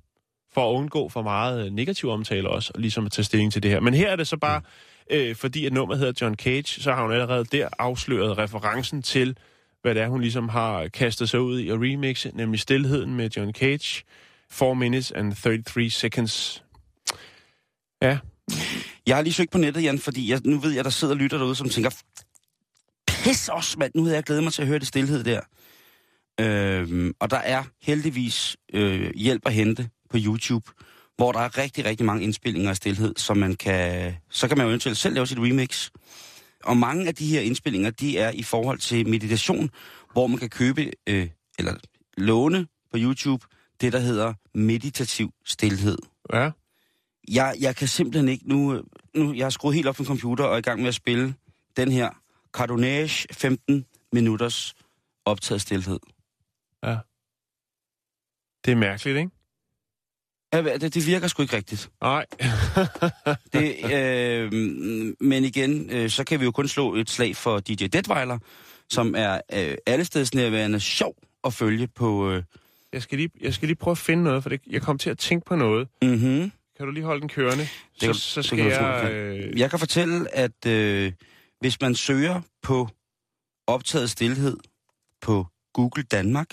[0.54, 3.62] for at undgå for meget øh, negativ omtale også, og ligesom at tage stilling til
[3.62, 3.80] det her.
[3.80, 4.60] Men her er det så bare,
[5.10, 9.36] øh, fordi at nummeret hedder John Cage, så har hun allerede der afsløret referencen til,
[9.82, 13.30] hvad det er, hun ligesom har kastet sig ud i at remixe, nemlig Stilheden med
[13.36, 14.04] John Cage.
[14.50, 16.64] 4 minutes and 33 seconds.
[18.02, 18.18] Ja,
[19.06, 21.38] Jeg har lige søgt på nettet, Jan, fordi jeg, nu ved jeg, der sidder lytter
[21.38, 21.90] derude, som tænker,
[23.08, 25.40] pis os, mand, nu havde jeg glædet mig til at høre det stillhed der.
[26.40, 30.70] Øhm, og der er heldigvis øh, hjælp at hente på YouTube,
[31.16, 34.64] hvor der er rigtig, rigtig mange indspillinger af stillhed, som man kan, så kan man
[34.64, 35.90] jo eventuelt selv lave sit remix.
[36.64, 39.70] Og mange af de her indspillinger, de er i forhold til meditation,
[40.12, 41.74] hvor man kan købe, øh, eller
[42.16, 43.46] låne på YouTube,
[43.80, 45.98] det der hedder meditativ stillhed.
[46.32, 46.50] ja.
[47.28, 48.82] Jeg, jeg kan simpelthen ikke nu, øh,
[49.14, 49.34] nu...
[49.34, 51.34] Jeg har skruet helt op på en computer og er i gang med at spille
[51.76, 52.10] den her
[52.52, 54.74] Cardonage 15 minutters
[55.24, 55.98] optaget stillhed.
[56.84, 56.98] Ja.
[58.64, 59.30] Det er mærkeligt, ikke?
[60.52, 61.90] Det, det virker sgu ikke rigtigt.
[62.02, 62.26] Nej.
[63.52, 64.52] Det, øh,
[65.20, 68.38] men igen, øh, så kan vi jo kun slå et slag for DJ Detweiler,
[68.90, 72.30] som er øh, allestedsnærværende sjov at følge på...
[72.30, 72.42] Øh,
[72.92, 75.10] jeg, skal lige, jeg skal lige prøve at finde noget, for det, jeg kom til
[75.10, 75.88] at tænke på noget.
[76.02, 76.52] mm-hmm.
[76.76, 77.68] Kan du lige holde den kørende?
[77.94, 79.02] Så, kan- så det skal kan tro, jeg...
[79.04, 81.12] jeg Øh, Jeg kan fortælle, at øh,
[81.60, 82.88] hvis man søger på
[83.66, 84.56] optaget stillhed
[85.20, 86.46] på Google Danmark,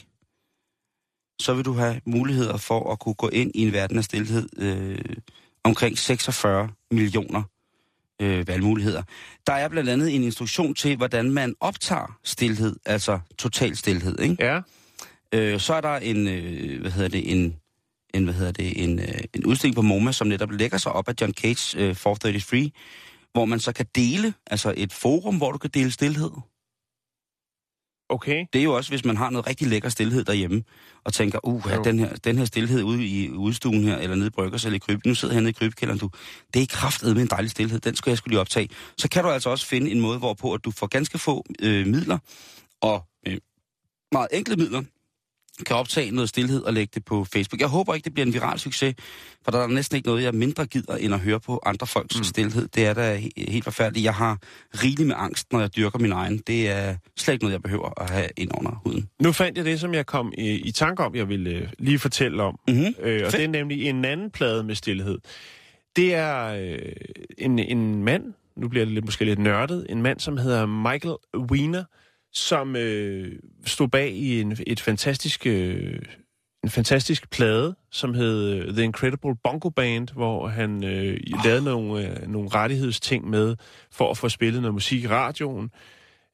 [1.39, 4.49] så vil du have muligheder for at kunne gå ind i en verden af stillhed
[4.58, 5.15] øh,
[5.63, 7.43] omkring 46 millioner
[8.21, 9.04] øh, valgmuligheder.
[9.47, 14.19] Der er blandt andet en instruktion til, hvordan man optager stillhed, altså total stillhed.
[14.19, 14.36] Ikke?
[14.39, 14.62] ja,
[15.34, 17.56] Øh, så er der en, øh, hvad hedder det, en,
[18.13, 21.10] en, hvad hedder det, en, øh, en udstilling på MoMA, som netop lægger sig op
[21.10, 22.71] af John Cage øh, 433,
[23.34, 26.32] hvor man så kan dele, altså et forum, hvor du kan dele stillhed.
[28.10, 28.45] Okay.
[28.54, 30.63] Det er jo også, hvis man har noget rigtig lækker stillhed derhjemme,
[31.04, 31.84] og tænker, uh, Jo.
[31.84, 34.80] den her, den her stillhed ude i udstuen her, eller nede i Bryggers, eller i
[34.80, 36.10] kryb, nu sidder jeg nede i krybkælderen, du,
[36.54, 38.69] det er kraftet med en dejlig stillhed, den skulle jeg skulle lige optage.
[38.98, 41.88] Så kan du altså også finde en måde, hvorpå at du får ganske få øh,
[41.88, 42.17] midler,
[42.82, 43.38] og øh,
[44.12, 44.84] meget enkle midler,
[45.65, 47.62] kan optage noget stillhed og lægge det på Facebook.
[47.62, 48.95] Jeg håber ikke, det bliver en viral succes,
[49.43, 52.17] for der er næsten ikke noget, jeg mindre gider, end at høre på andre folks
[52.17, 52.24] mm.
[52.24, 52.67] stillhed.
[52.67, 54.04] Det er da he- helt forfærdeligt.
[54.04, 54.38] Jeg har
[54.84, 56.38] rigeligt med angst, når jeg dyrker min egen.
[56.38, 59.10] Det er slet ikke noget, jeg behøver at have ind under huden.
[59.22, 62.00] Nu fandt jeg det, som jeg kom i, i tanke om, jeg ville øh, lige
[62.00, 62.60] fortælle om.
[62.67, 62.93] Mm-hmm.
[63.00, 63.34] Øh, og Fedt.
[63.34, 65.17] det er nemlig en anden plade med stillhed.
[65.95, 66.80] Det er øh,
[67.38, 68.24] en, en mand,
[68.58, 71.15] nu bliver det lidt, måske lidt nørdet, en mand, som hedder Michael
[71.52, 71.84] Wiener,
[72.33, 75.99] som øh, stod bag i en, et fantastisk, øh,
[76.63, 81.45] en fantastisk plade, som hed øh, The Incredible Bongo Band, hvor han øh, oh.
[81.45, 83.55] lavede nogle, øh, nogle rettighedsting med
[83.91, 85.71] for at få spillet noget musik i radioen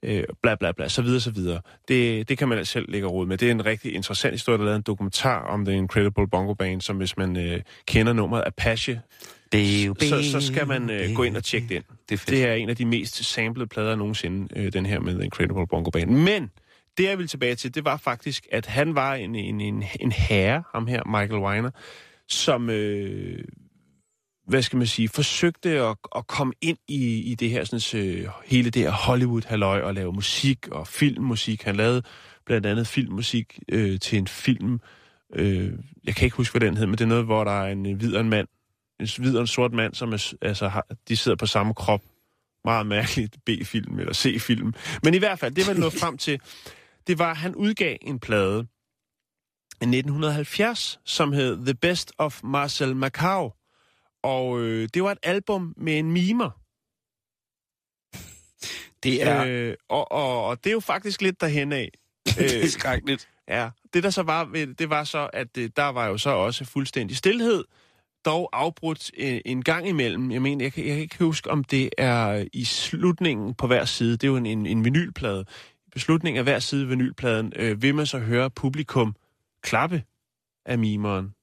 [0.05, 1.61] øh, bla bla bla, så videre, så videre.
[1.87, 3.37] Det, det kan man altså selv lægge råd med.
[3.37, 6.53] Det er en rigtig interessant historie, der er lavet en dokumentar om The Incredible Bongo
[6.53, 9.01] Band, som hvis man øh, kender nummeret Apache,
[9.99, 11.83] så, så skal man øh, gå ind og tjekke den.
[12.09, 12.25] Det er.
[12.29, 15.89] Det er en af de mest samlede plader nogensinde, øh, den her med Incredible Bongo
[15.89, 16.11] Band.
[16.11, 16.51] Men
[16.97, 20.11] det, jeg ville tilbage til, det var faktisk, at han var en, en, en, en
[20.11, 21.71] herre, ham her, Michael Weiner,
[22.27, 23.43] som, øh,
[24.47, 28.27] hvad skal man sige, forsøgte at, at komme ind i, i det her, sådan, øh,
[28.45, 31.63] hele det her Hollywood-halløj og lave musik og filmmusik.
[31.63, 32.01] Han lavede
[32.45, 34.79] blandt andet filmmusik øh, til en film,
[35.35, 37.71] øh, jeg kan ikke huske, hvad den hed, men det er noget, hvor der er
[37.71, 38.47] en hvid og en mand,
[38.99, 42.01] en hvid og en sort mand, som er, altså, har, de sidder på samme krop.
[42.65, 44.73] Meget mærkeligt B-film eller C-film.
[45.03, 46.41] Men i hvert fald, det man nåede frem til,
[47.07, 48.67] det var, at han udgav en plade
[49.81, 53.53] i 1970, som hed The Best of Marcel Macau.
[54.23, 56.49] Og øh, det var et album med en mimer.
[59.03, 61.91] Det er, Øh, og, og, og det er jo faktisk lidt derhen af.
[62.25, 63.29] det er skrækkeligt.
[63.47, 64.45] Ja, det der så var,
[64.79, 67.63] det var så, at øh, der var jo så også fuldstændig stillhed,
[68.25, 70.31] dog afbrudt øh, en gang imellem.
[70.31, 73.85] Jeg mener, jeg kan, jeg kan ikke huske, om det er i slutningen på hver
[73.85, 74.11] side.
[74.11, 75.45] Det er jo en, en, en vinylplade.
[75.95, 79.15] I slutningen af hver side af vinylpladen øh, vil man så høre publikum
[79.61, 80.03] klappe
[80.65, 81.35] af mimeren.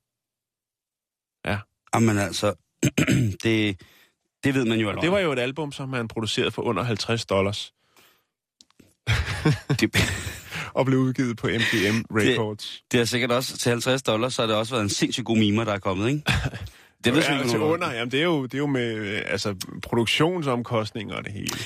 [1.95, 2.55] Jamen altså,
[3.45, 3.81] det,
[4.45, 5.07] det ved man jo allerede.
[5.07, 7.73] det var jo et album, som han producerede for under 50 dollars
[9.81, 9.91] det,
[10.75, 12.83] og blev udgivet på MGM Records.
[12.93, 15.37] det har sikkert også til 50 dollars, så har det også været en sindssygt god
[15.37, 16.23] mimer, der er kommet, ikke?
[17.05, 18.95] Det ved ja, jeg til ikke, under, jamen det er jo, det er jo med
[18.95, 21.57] øh, altså, produktionsomkostninger og det hele.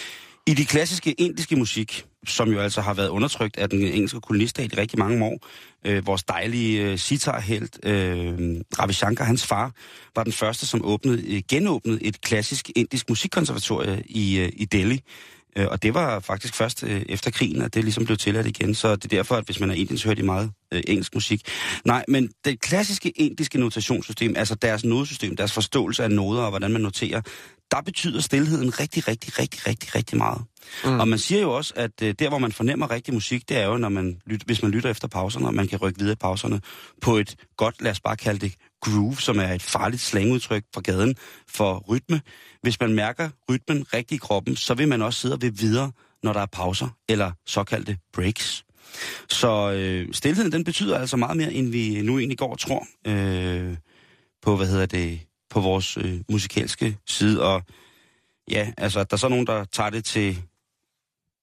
[0.48, 4.72] I de klassiske indiske musik, som jo altså har været undertrykt af den engelske kolonistat
[4.72, 5.46] i rigtig mange år,
[5.86, 8.34] øh, vores dejlige øh, sitar-helt, øh,
[8.78, 9.72] Ravi Shankar, hans far,
[10.16, 15.00] var den første, som åbnede, øh, genåbnede et klassisk indisk musikkonservatorie i, øh, i Delhi.
[15.56, 18.74] Øh, og det var faktisk først øh, efter krigen, at det ligesom blev tilladt igen.
[18.74, 21.14] Så det er derfor, at hvis man er indisk, så hører de meget øh, engelsk
[21.14, 21.40] musik.
[21.84, 26.72] Nej, men det klassiske indiske notationssystem, altså deres nodesystem, deres forståelse af noder og hvordan
[26.72, 27.20] man noterer,
[27.70, 30.42] der betyder stillheden rigtig, rigtig, rigtig, rigtig, rigtig meget.
[30.84, 31.00] Mm.
[31.00, 33.66] Og man siger jo også, at øh, der, hvor man fornemmer rigtig musik, det er
[33.66, 36.16] jo, når man lyt, hvis man lytter efter pauserne, og man kan rykke videre i
[36.16, 36.60] pauserne
[37.00, 40.80] på et godt, lad os bare kalde det groove, som er et farligt slangudtryk fra
[40.80, 41.14] gaden
[41.48, 42.20] for rytme.
[42.62, 45.92] Hvis man mærker rytmen rigtig i kroppen, så vil man også sidde og vil videre,
[46.22, 48.64] når der er pauser, eller såkaldte breaks.
[49.28, 52.86] Så øh, stillheden, den betyder altså meget mere, end vi nu egentlig går og tror
[53.06, 53.76] øh,
[54.42, 57.42] på, hvad hedder det, på vores øh, musikalske side.
[57.42, 57.62] Og
[58.50, 60.42] ja, altså, der er så nogen, der tager det til,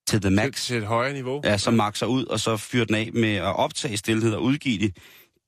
[0.08, 1.42] til the max, til et højere niveau.
[1.44, 4.80] ja, som makser ud, og så fyrer den af med at optage stillhed og udgive
[4.80, 4.98] det,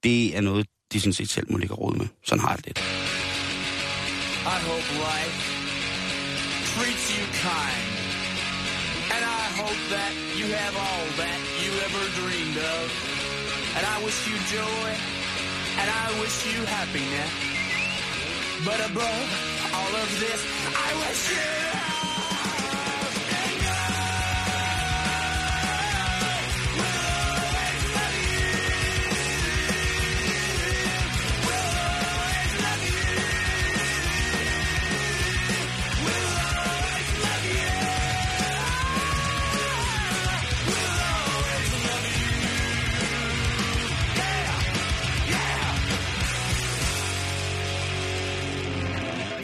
[0.04, 2.08] det er noget, de sådan set selv må ligge råd med.
[2.24, 2.80] Sådan har jeg det lidt.
[4.56, 5.38] I hope life
[6.72, 7.88] treats you kind.
[9.16, 12.86] And I hope that you have all that you ever dreamed of.
[13.76, 14.90] And I wish you joy.
[15.82, 17.32] And I wish you happiness.
[18.68, 19.28] But above
[19.78, 20.40] all of this,
[20.88, 22.05] I wish you.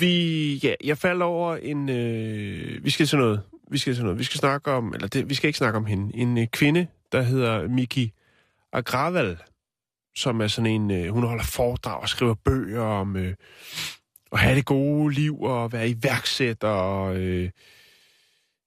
[0.02, 4.20] Vi, ja, jeg faldt over en, øh, vi skal til noget, vi skal til noget,
[4.20, 6.88] vi skal snakke om, eller det, vi skal ikke snakke om hende, en øh, kvinde,
[7.12, 8.14] der hedder Miki
[8.74, 9.38] Agraval,
[10.16, 13.36] som er sådan en, øh, hun holder foredrag og skriver bøger om øh,
[14.32, 17.50] at have det gode liv og være iværksætter og øh,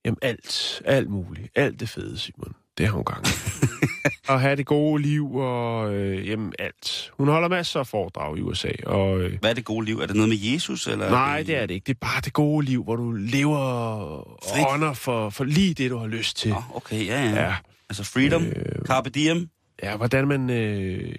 [0.04, 3.24] jamen alt, alt muligt, alt det fede, Simon, det har hun gang
[4.28, 7.10] at have det gode liv og øh, jamen alt.
[7.18, 9.98] Hun holder masser af foredrag i USA, og øh, Hvad er det gode liv?
[9.98, 10.86] Er det noget med Jesus?
[10.86, 11.84] Eller Nej, det er det ikke.
[11.86, 14.64] Det er bare det gode liv, hvor du lever og Frit.
[14.68, 16.50] ånder for, for lige det, du har lyst til.
[16.50, 17.42] Nå, okay, ja, ja.
[17.44, 17.54] Ja,
[17.88, 18.54] Altså freedom, øh...
[18.86, 19.48] carpe diem.
[19.82, 21.14] ja hvordan man øh,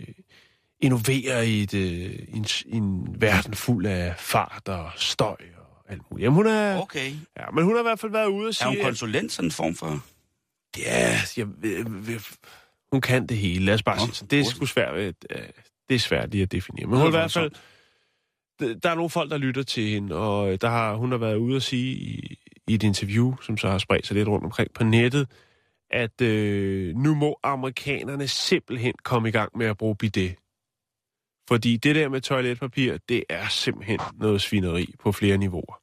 [0.82, 6.24] innoverer i, et, øh, en, en verden fuld af fart og støj og alt muligt.
[6.26, 6.82] Jamen, hun er...
[6.82, 7.12] Okay.
[7.39, 8.68] Ja, men hun har i hvert fald været ude og Er sige...
[8.68, 10.00] hun konsulent, sådan en form for...
[10.78, 11.72] Ja, jeg, jeg,
[12.10, 12.20] jeg,
[12.91, 13.65] hun kan det hele.
[13.65, 14.28] Lad os bare Nå, sige.
[14.28, 15.13] Det er sgu svært, øh,
[15.89, 16.88] det er svært lige at definere.
[16.88, 17.52] Men hun i hvert fald...
[18.60, 21.36] Der- Der er nogle folk, der lytter til hende, og der har, hun har været
[21.36, 24.74] ude at sige i, i et interview, som så har spredt sig lidt rundt omkring
[24.74, 25.28] på nettet,
[25.91, 30.36] at øh, nu må amerikanerne simpelthen komme i gang med at bruge bidet.
[31.48, 35.82] Fordi det der med toiletpapir, det er simpelthen noget svineri på flere niveauer.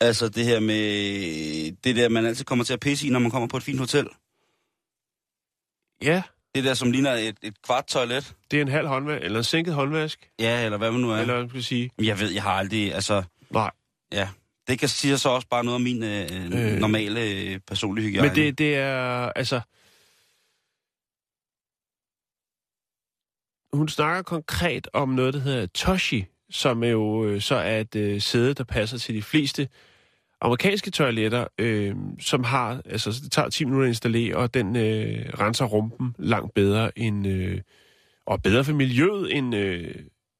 [0.00, 1.72] Altså det her med...
[1.84, 3.78] Det der, man altid kommer til at pisse i, når man kommer på et fint
[3.78, 4.08] hotel.
[6.02, 6.22] Ja,
[6.54, 8.34] Det der, som ligner et, et kvart toilet.
[8.50, 11.16] det er en halv håndvask, eller en sænket håndvask, Ja, eller hvad man nu er.
[11.16, 11.90] eller hvad man skal sige.
[12.02, 12.94] Jeg ved, jeg har aldrig...
[12.94, 13.70] Altså, Nej.
[14.12, 14.28] ja.
[14.68, 16.72] Det kan sige så også bare noget om min øh, øh.
[16.72, 16.78] Øh.
[16.78, 18.28] normale øh, personlige hygiejne.
[18.28, 19.60] Men det, det er, altså...
[23.72, 27.96] Hun snakker konkret om noget, der hedder Toshi, som er jo øh, så er et
[27.96, 29.68] øh, sæde, der passer til de fleste
[30.40, 35.26] amerikanske toiletter, øh, som har, altså det tager 10 minutter at installere, og den øh,
[35.40, 37.60] renser rumpen langt bedre end, øh,
[38.26, 39.94] og bedre for miljøet end, øh,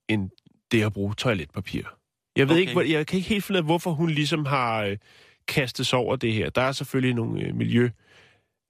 [0.09, 0.31] end
[0.73, 1.83] det at bruge toiletpapir.
[2.37, 2.61] Jeg ved Okay.
[2.61, 4.97] ikke, hvor, jeg kan ikke helt finde ud af, hvorfor hun ligesom har øh,
[5.49, 6.51] kastet sig over det her.
[6.51, 7.91] Der er selvfølgelig nogle øh, miljø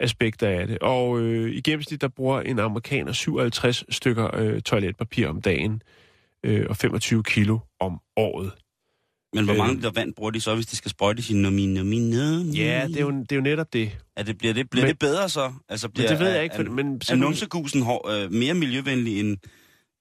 [0.00, 0.78] aspekter af det.
[0.78, 5.82] Og øh, i gennemsnit, der bruger en amerikaner 57 stykker øh, toiletpapir om dagen,
[6.44, 8.52] øh, og 25 kilo om året.
[9.34, 9.58] Men hvor Øh.
[9.58, 12.56] mange liter vand bruger de så, hvis de skal sprøjte sin nomi, nomi, nomi?
[12.58, 13.98] Ja, det er jo, det er jo netop det.
[14.16, 15.52] Er det, bliver det, bliver Men- det bedre så?
[15.68, 19.20] Altså, bliver, det ved jeg ikke, for, er- men Er numsegusen hår, øh, mere miljøvenlig
[19.20, 19.36] end...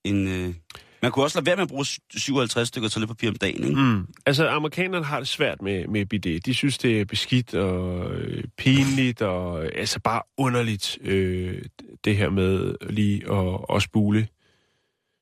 [0.03, 0.53] end øh...
[1.01, 3.81] Man kunne også lade være med at bruge 57 stykker toiletpapir om dagen, ikke?
[3.81, 4.07] Mm.
[4.25, 6.45] Altså, amerikanerne har det svært med, med bidet.
[6.45, 11.61] De synes, det er beskidt og øh, pinligt og øh, altså bare underligt, øh,
[12.05, 14.27] det her med lige at, at spule,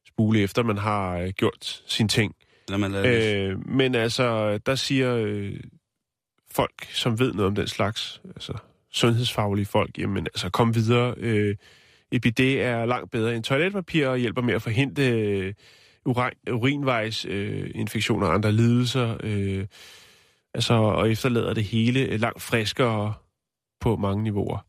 [0.07, 2.33] spule efter, man har øh, gjort sine ting.
[2.69, 3.67] Lad mig, lader øh...
[3.67, 5.59] Men altså, der siger øh,
[6.51, 8.53] folk, som ved noget om den slags, altså
[8.91, 11.13] sundhedsfaglige folk, jamen altså, kom videre.
[11.17, 11.55] Øh,
[12.11, 15.53] et er langt bedre end toiletpapir og hjælper med at forhindre øh,
[16.05, 19.17] urin, urinvejs øh, infektioner og andre lidelser.
[19.23, 19.65] Øh,
[20.53, 23.13] altså, og efterlader det hele langt friskere
[23.79, 24.65] på mange niveauer.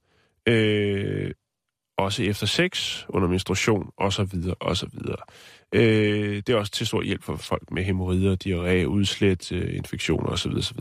[0.48, 1.30] Øh,
[1.98, 4.38] også efter sex, under menstruation osv.
[4.60, 4.98] osv.
[5.72, 10.28] Øh, det er også til stor hjælp for folk med hemorrider, diarré, udslæt, øh, infektioner
[10.28, 10.52] osv.
[10.52, 10.80] osv.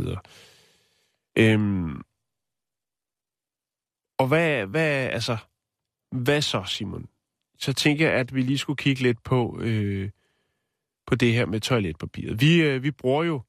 [1.37, 2.01] Øhm,
[4.19, 5.37] og hvad, hvad, altså,
[6.11, 7.07] hvad så, Simon?
[7.59, 10.09] Så tænker jeg, at vi lige skulle kigge lidt på, øh,
[11.07, 12.41] på det her med toiletpapiret.
[12.41, 13.41] Vi, øh, vi bruger jo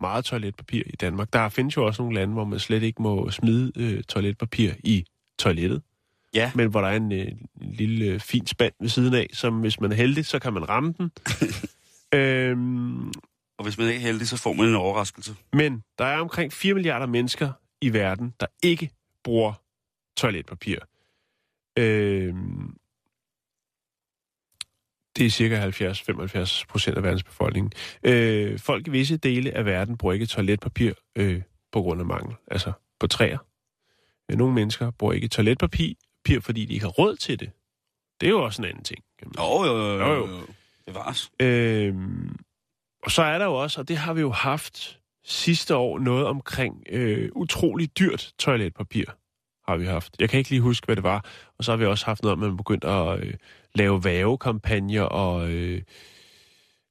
[0.00, 1.32] meget toiletpapir i Danmark.
[1.32, 5.04] Der findes jo også nogle lande, hvor man slet ikke må smide øh, toiletpapir i
[5.38, 5.82] toilettet.
[6.34, 6.52] Ja.
[6.54, 7.26] Men hvor der er en, øh,
[7.60, 10.52] en lille øh, fin spand ved siden af, som hvis man er heldig, så kan
[10.52, 11.10] man ramme den.
[12.20, 13.08] øhm,
[13.58, 15.34] Og hvis man ikke er heldig, så får man en overraskelse.
[15.52, 18.90] men der er omkring 4 milliarder mennesker i verden, der ikke
[19.24, 19.52] bruger
[20.16, 20.78] toiletpapir.
[21.78, 22.76] Øhm,
[25.16, 27.72] det er cirka 70-75 procent af verdens befolkning.
[28.04, 32.36] Øh, folk i visse dele af verden bruger ikke toiletpapir øh, på grund af mangel,
[32.50, 33.38] altså på træer.
[34.30, 35.94] Øh, Nogle mennesker bruger ikke toiletpapir,
[36.24, 37.50] papir, fordi de ikke har råd til det.
[38.20, 39.04] Det er jo også en anden ting.
[39.38, 39.98] Jo, jo, jo.
[39.98, 40.40] Jo, jo.
[40.86, 41.30] Det var os.
[41.40, 42.36] Øhm,
[43.02, 46.26] og så er der jo også, og det har vi jo haft sidste år, noget
[46.26, 49.04] omkring øh, utrolig dyrt toiletpapir
[49.68, 50.16] har vi haft.
[50.18, 51.24] Jeg kan ikke lige huske, hvad det var.
[51.58, 53.34] Og så har vi også haft noget, at man begyndte at øh,
[53.74, 55.82] lave vævekampagner og øh,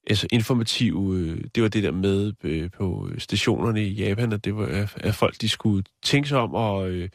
[0.07, 1.17] altså informative...
[1.17, 5.15] Øh, det var det der med øh, på stationerne i Japan, at, det var, at
[5.15, 7.09] folk de skulle tænke sig om og, øh,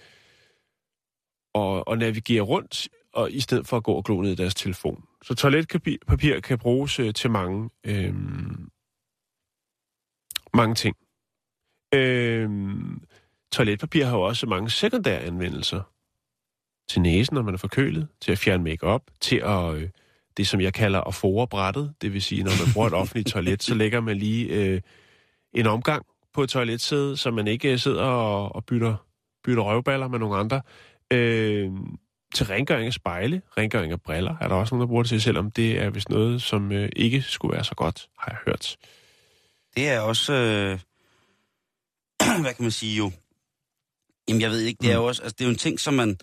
[1.57, 4.55] og, og navigere rundt, og i stedet for at gå og glo ned i deres
[4.55, 5.05] telefon.
[5.23, 8.15] Så toiletpapir papir kan bruges øh, til mange, øh,
[10.55, 10.97] mange ting.
[11.95, 12.51] Øh,
[13.53, 15.83] toiletpapir har jo også mange sekundære anvendelser.
[16.89, 19.89] Til næsen, når man er forkølet, til at fjerne makeup, til at, øh,
[20.37, 23.29] det som jeg kalder at fore brættet, det vil sige, når man bruger et offentligt
[23.29, 24.81] toilet, så lægger man lige øh,
[25.53, 28.97] en omgang på et toiletsæde, så man ikke øh, sidder og, og bytter,
[29.45, 30.63] bytter røvballer med nogle andre.
[31.13, 31.71] Øh,
[32.35, 35.23] til rengøring af spejle, rengøring af briller, er der også nogen, der bruger det til,
[35.23, 38.77] selvom det er vist noget, som øh, ikke skulle være så godt, har jeg hørt.
[39.77, 40.33] Det er også...
[40.33, 40.79] Øh...
[42.43, 43.11] hvad kan man sige jo?
[44.29, 44.79] Jamen, jeg ved ikke.
[44.83, 45.23] Det er jo også...
[45.23, 46.19] Altså, det er jo en ting, som man,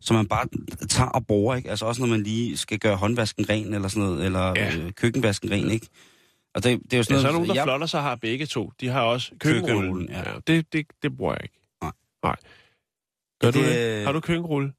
[0.00, 0.46] som man bare
[0.88, 1.70] tager og bruger, ikke?
[1.70, 4.76] Altså også når man lige skal gøre håndvasken ren, eller sådan noget, eller Ja.
[4.76, 5.86] øh, køkkenvasken ren, ikke?
[6.54, 7.34] Og det, det er jo sådan Ja, så er noget...
[7.34, 8.72] nogen, der jeg- flotter sig har begge to.
[8.80, 9.76] De har også køkkenrullen.
[9.82, 10.30] Køkkenrullen, ja.
[10.32, 10.38] ja.
[10.46, 11.58] det, det, det bruger jeg ikke.
[11.82, 11.92] Nej.
[12.22, 12.36] Nej.
[13.40, 14.04] Gør du Det- det?
[14.04, 14.72] Har du køkkenrulle?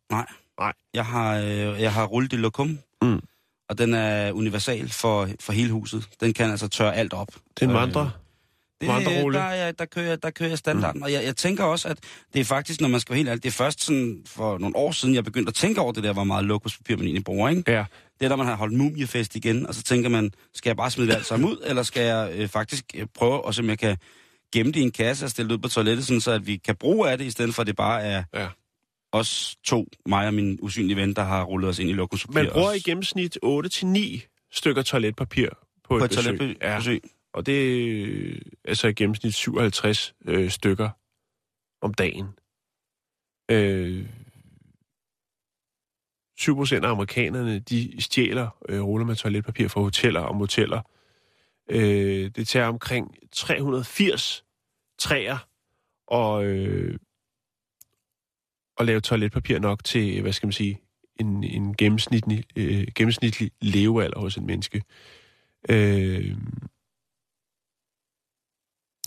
[0.94, 3.20] Jeg har, øh, jeg har rullet i lokum, Mm.
[3.70, 6.08] og den er universal for, for hele huset.
[6.20, 7.28] Den kan altså tørre alt op.
[7.28, 8.12] Det er en Øh, vandre.
[8.82, 9.38] Det, Vandrerulle.
[9.40, 11.00] der, er jeg- der, kører, der kører jeg standarden.
[11.00, 11.04] Mm.
[11.04, 11.98] Og jeg, jeg tænker også, at
[12.34, 14.76] det er faktisk, når man skal være helt ærlig, det er først sådan for nogle
[14.76, 17.50] år siden, jeg begyndte at tænke over det der, hvor meget lokuspapir man egentlig bruger,
[17.50, 17.72] ikke?
[17.72, 17.86] Ja.
[18.20, 20.92] Det er, når man har holdt mumiefest igen, og så tænker man, skal jeg bare
[20.92, 23.70] smide det alt sammen ud, eller skal jeg øh, faktisk øh, prøve at se, om
[23.70, 23.98] jeg kan
[24.54, 26.58] gemme det i en kasse og stille det ud på toilettet, sådan så at vi
[26.58, 28.48] kan bruge af det, i stedet for at det bare er Ja.
[29.12, 32.44] os to, mig og min usynlige ven, der har rullet os ind i lokuspapir.
[32.44, 36.24] Man bruger og- i gennemsnit 8-9 stykker toiletpapir på, på et et besøg.
[36.24, 36.58] toiletbesøg.
[36.62, 36.78] Ja.
[36.78, 37.02] besøg.
[37.34, 40.90] Og det er øh, altså i gennemsnit 57 øh, stykker
[41.82, 42.26] om dagen.
[43.52, 44.06] Øh,
[46.40, 50.82] 7 procent af amerikanerne, de stjæler øh, ruller med toiletpapir fra hoteller og moteller.
[51.70, 54.44] Øh, det tager omkring 380
[55.00, 55.38] træer
[56.08, 57.00] og, øh,
[58.78, 60.82] at lave toiletpapir nok til, hvad skal man sige,
[61.20, 64.84] en, en gennemsnitlig, øh, gennemsnitlig levealder hos et menneske.
[65.70, 66.38] Øh,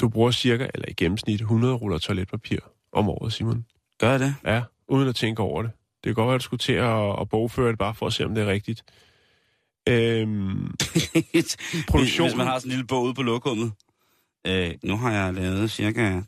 [0.00, 2.58] du bruger cirka, eller i gennemsnit, 100 ruller toiletpapir
[2.92, 3.66] om året, Simon.
[3.98, 4.34] Gør jeg det?
[4.44, 5.70] Ja, uden at tænke over det.
[6.04, 8.12] Det kan godt være, at du skulle til at, at bogføre det, bare for at
[8.12, 8.84] se, om det er rigtigt.
[9.90, 10.74] Øhm,
[11.32, 11.56] hvis,
[11.88, 12.30] Produktionen.
[12.30, 13.72] hvis man har sådan en lille bog ude på lokummet.
[14.46, 16.20] Øh, nu har jeg lavet cirka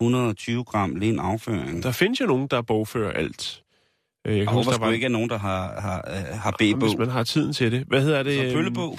[0.00, 1.82] 120 gram len afføring.
[1.82, 3.62] Der findes jo nogen, der bogfører alt.
[4.26, 6.54] Øh, Jeg kan håber huske, der var ikke, at nogen, der har, har, øh, har
[6.58, 6.98] Hvis B-bog.
[6.98, 7.84] man har tiden til det.
[7.86, 8.34] Hvad hedder det?
[8.34, 8.98] Så øhm, pøllebog.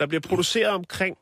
[0.00, 1.16] Der bliver produceret omkring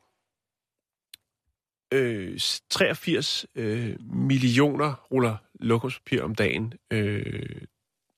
[1.93, 2.39] øh,
[2.69, 6.73] 83 øh, millioner ruller lokumspapir om dagen.
[6.93, 7.43] Øh,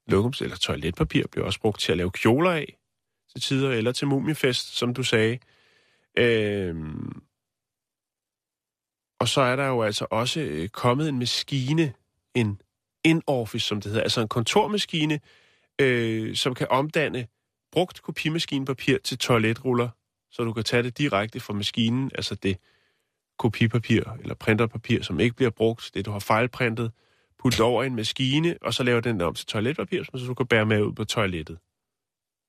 [0.08, 2.77] lokums, eller toiletpapir bliver også brugt til at lave kjoler af
[3.38, 5.40] bedste tider, eller til mumiefest, som du sagde.
[6.18, 7.22] Øhm,
[9.20, 11.94] og så er der jo altså også øh, kommet en maskine,
[12.36, 12.62] en
[13.04, 15.20] in-office, som det hedder, altså en kontormaskine,
[15.82, 17.28] øh, som kan omdanne
[17.72, 19.90] brugt kopimaskinepapir til toiletruller,
[20.32, 22.58] så du kan tage det direkte fra maskinen, altså det
[23.38, 26.92] kopipapir eller printerpapir, som ikke bliver brugt, det du har fejlprintet,
[27.40, 30.34] putte det over i en maskine, og så laver den om til toiletpapir, så du
[30.34, 31.58] kan bære med ud på toilettet.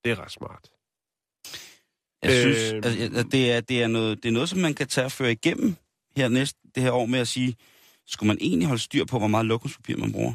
[0.05, 0.78] Det er ret smart.
[2.23, 4.75] Jeg synes, Øh, altså, at det, er, det, er noget, det er noget, som man
[4.75, 5.77] kan tage og føre igennem
[6.17, 7.57] her næste, det her år med at sige,
[8.07, 10.33] skulle man egentlig holde styr på, hvor meget lokumspapir man bruger?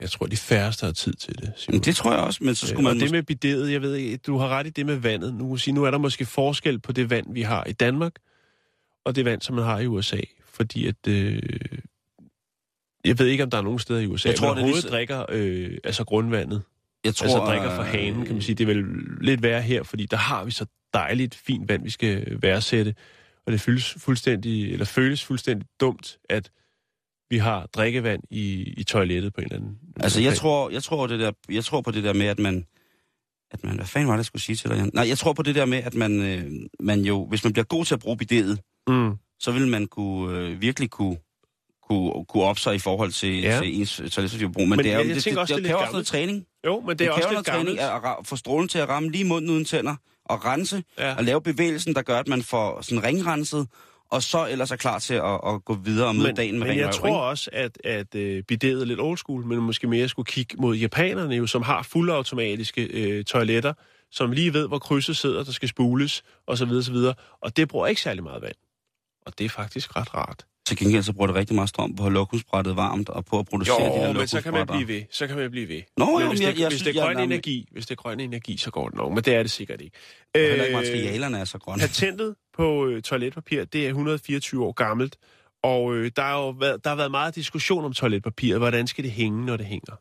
[0.00, 1.52] Jeg tror, de færreste har tid til det.
[1.56, 1.74] Simon.
[1.74, 2.96] Men det tror jeg også, men så Øh, skulle man...
[2.96, 5.34] og det med bidet, jeg ved ikke, du har ret i det med vandet.
[5.34, 8.12] Nu, sige, nu er der måske forskel på det vand, vi har i Danmark,
[9.04, 10.20] og det vand, som man har i USA.
[10.52, 11.06] Fordi at...
[11.08, 11.42] Øh,
[13.04, 14.64] jeg ved ikke, om der er nogen steder i USA, Jeg tror, man det er
[14.64, 16.62] overhovedet lige drikker øh, altså grundvandet.
[17.04, 18.54] jeg tror, altså drikker fra øh, hanen, kan man sige.
[18.54, 18.84] Det er vel
[19.20, 22.94] lidt værre her, fordi der har vi så dejligt fint vand, vi skal værdsætte.
[23.46, 26.50] Og det føles fuldstændig, eller føles fuldstændig dumt, at
[27.30, 31.06] vi har drikkevand i, i toilettet på en eller anden Altså, jeg tror, jeg, tror,
[31.06, 32.64] det der, jeg tror på det der med, at man...
[33.50, 34.90] At man hvad fanden var det, jeg skulle sige til dig, Jan?
[34.94, 37.26] Nej, jeg tror på det der med, at man, øh, man jo...
[37.26, 39.14] Hvis man bliver god til at bruge bidet, Mm.
[39.40, 41.16] så vil man kunne, øh, virkelig kunne,
[41.88, 43.58] kunne, kunne op sig i forhold til, Ja.
[43.62, 44.68] til ens toiletpapirbrug.
[44.68, 46.06] Men, Men det, er, jo- det, det, også, det, det det lidt kræver også noget
[46.06, 46.46] træning.
[46.66, 49.10] Jo, men det Det, er også lidt træning at, at få strålen til at ramme
[49.10, 49.96] lige munden uden tænder,
[50.28, 51.14] og rense, Ja.
[51.14, 53.66] og lave bevægelsen, der gør, at man får sådan ringrenset,
[54.10, 56.66] og så ellers er klar til at, at gå videre og møde men, dagen med
[56.66, 57.18] men jeg røv, tror ikke?
[57.18, 60.76] også, at, at uh, bidet er lidt old school, men måske mere skulle kigge mod
[60.76, 63.72] japanerne, jo, som har fuldautomatiske øh, toiletter,
[64.10, 66.22] som lige ved, hvor krydset sidder, der skal spules,
[66.84, 67.14] så videre.
[67.42, 68.54] Og det bruger ikke særlig meget vand.
[69.26, 70.46] Og det er faktisk ret rart.
[70.68, 73.38] Til gengæld så bruger det rigtig meget strøm på at holde lokumsbrættet varmt, og på
[73.38, 75.02] at producere de der men så kan man blive ved.
[75.10, 75.82] Så kan man blive ved.
[75.96, 77.68] Nå, men jo, hvis, men det, jeg- jeg hvis det er jeg- grøn jamen- energi,
[77.72, 79.12] hvis det er grøn energi, så går det nok.
[79.12, 79.96] Men det er det sikkert ikke.
[80.34, 81.80] Og heller ikke Øh, materialerne er så grønne.
[81.80, 85.16] Patentet på øh, toiletpapir, det er 124 år gammelt,
[85.62, 88.58] og øh, der, har jo været, der har været meget diskussion om toiletpapir.
[88.58, 89.92] Hvordan skal det hænge, når det hænger?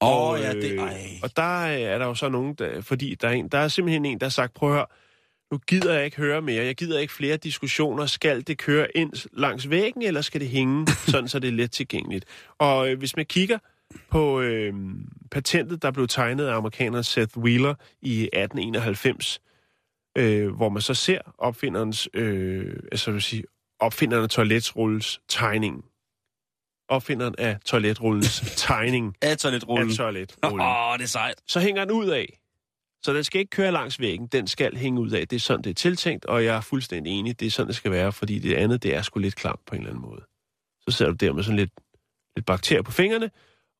[0.00, 0.72] Åh, Og, ja, det...
[0.72, 1.00] øh, Ej.
[1.22, 3.68] Og der øh, er der jo så nogen, der, fordi der er, en, der er
[3.68, 4.86] simpelthen en, der har sagt, prøv at høre,
[5.52, 8.06] nu gider jeg ikke høre mere, jeg gider ikke flere diskussioner.
[8.06, 11.70] Skal det køre ind langs væggen, eller skal det hænge, sådan så det er let
[11.72, 12.24] tilgængeligt?
[12.58, 13.58] Og øh, hvis man kigger
[14.10, 14.74] på øh,
[15.30, 19.40] patentet, der blev tegnet af amerikaneren Seth Wheeler i 1891,
[20.18, 23.44] øh, hvor man så ser opfinderens, øh, altså vil sige,
[23.80, 25.84] opfinderen af toiletrulles tegning.
[26.88, 29.88] Opfinderen af toiletrullens tegning Ja, af toiletrullen.
[30.60, 31.34] Åh, det er sejt.
[31.46, 32.37] Så hænger den ud af.
[33.02, 35.28] Så den skal ikke køre langs væggen, den skal hænge ud af.
[35.28, 37.76] Det er sådan, det er tiltænkt, og jeg er fuldstændig enig, det er sådan, det
[37.76, 40.22] skal være, fordi det andet, det er sgu lidt klamt på en eller anden måde.
[40.80, 41.70] Så sidder du der med sådan lidt,
[42.36, 43.30] lidt bakterier på fingrene,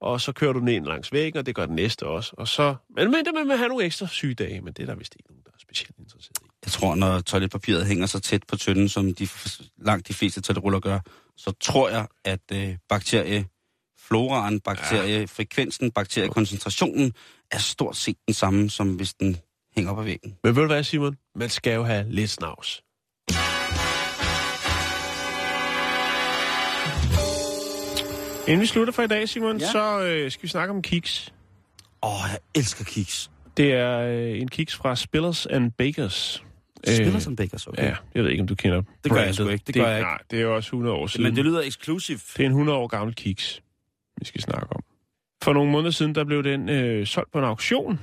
[0.01, 2.35] og så kører du den ind langs væggen, og det gør den næste også.
[2.39, 5.15] Og så, men, men man vil have nogle ekstra sygedage, men det er der vist
[5.15, 6.49] ikke nogen, der er specielt interesseret i.
[6.65, 9.29] Jeg tror, når toiletpapiret hænger så tæt på tynden, som de,
[9.77, 11.01] langt de fleste toiletruller gør,
[11.37, 17.13] så tror jeg, at øh, bakteriefloraen, bakteriefrekvensen, bakteriekoncentrationen
[17.51, 19.37] er stort set den samme, som hvis den
[19.77, 20.37] hænger på væggen.
[20.45, 21.17] Men ved du hvad, Simon?
[21.35, 22.83] Man skal jo have lidt snavs.
[28.49, 29.71] Inden vi slutter for i dag, Simon, Ja.
[29.73, 31.33] så øh, skal vi snakke om kiks.
[32.03, 33.31] Åh, oh, jeg elsker kiks.
[33.57, 36.45] Det er øh, en kiks fra Spillers and Bakers.
[36.89, 37.83] Øh, som Bakers, okay.
[37.83, 39.35] Ja, jeg ved ikke, om du kender Det gør jeg brandet.
[39.37, 40.09] sgu ikke, det gør jeg ikke.
[40.09, 41.23] Nej, det er jo også 100 år siden.
[41.25, 42.23] Men det lyder eksklusivt.
[42.37, 43.63] det er en 100 år gammel kiks,
[44.21, 44.83] vi skal snakke om.
[45.43, 48.01] For nogle måneder siden, der blev den øh, solgt på en auktion.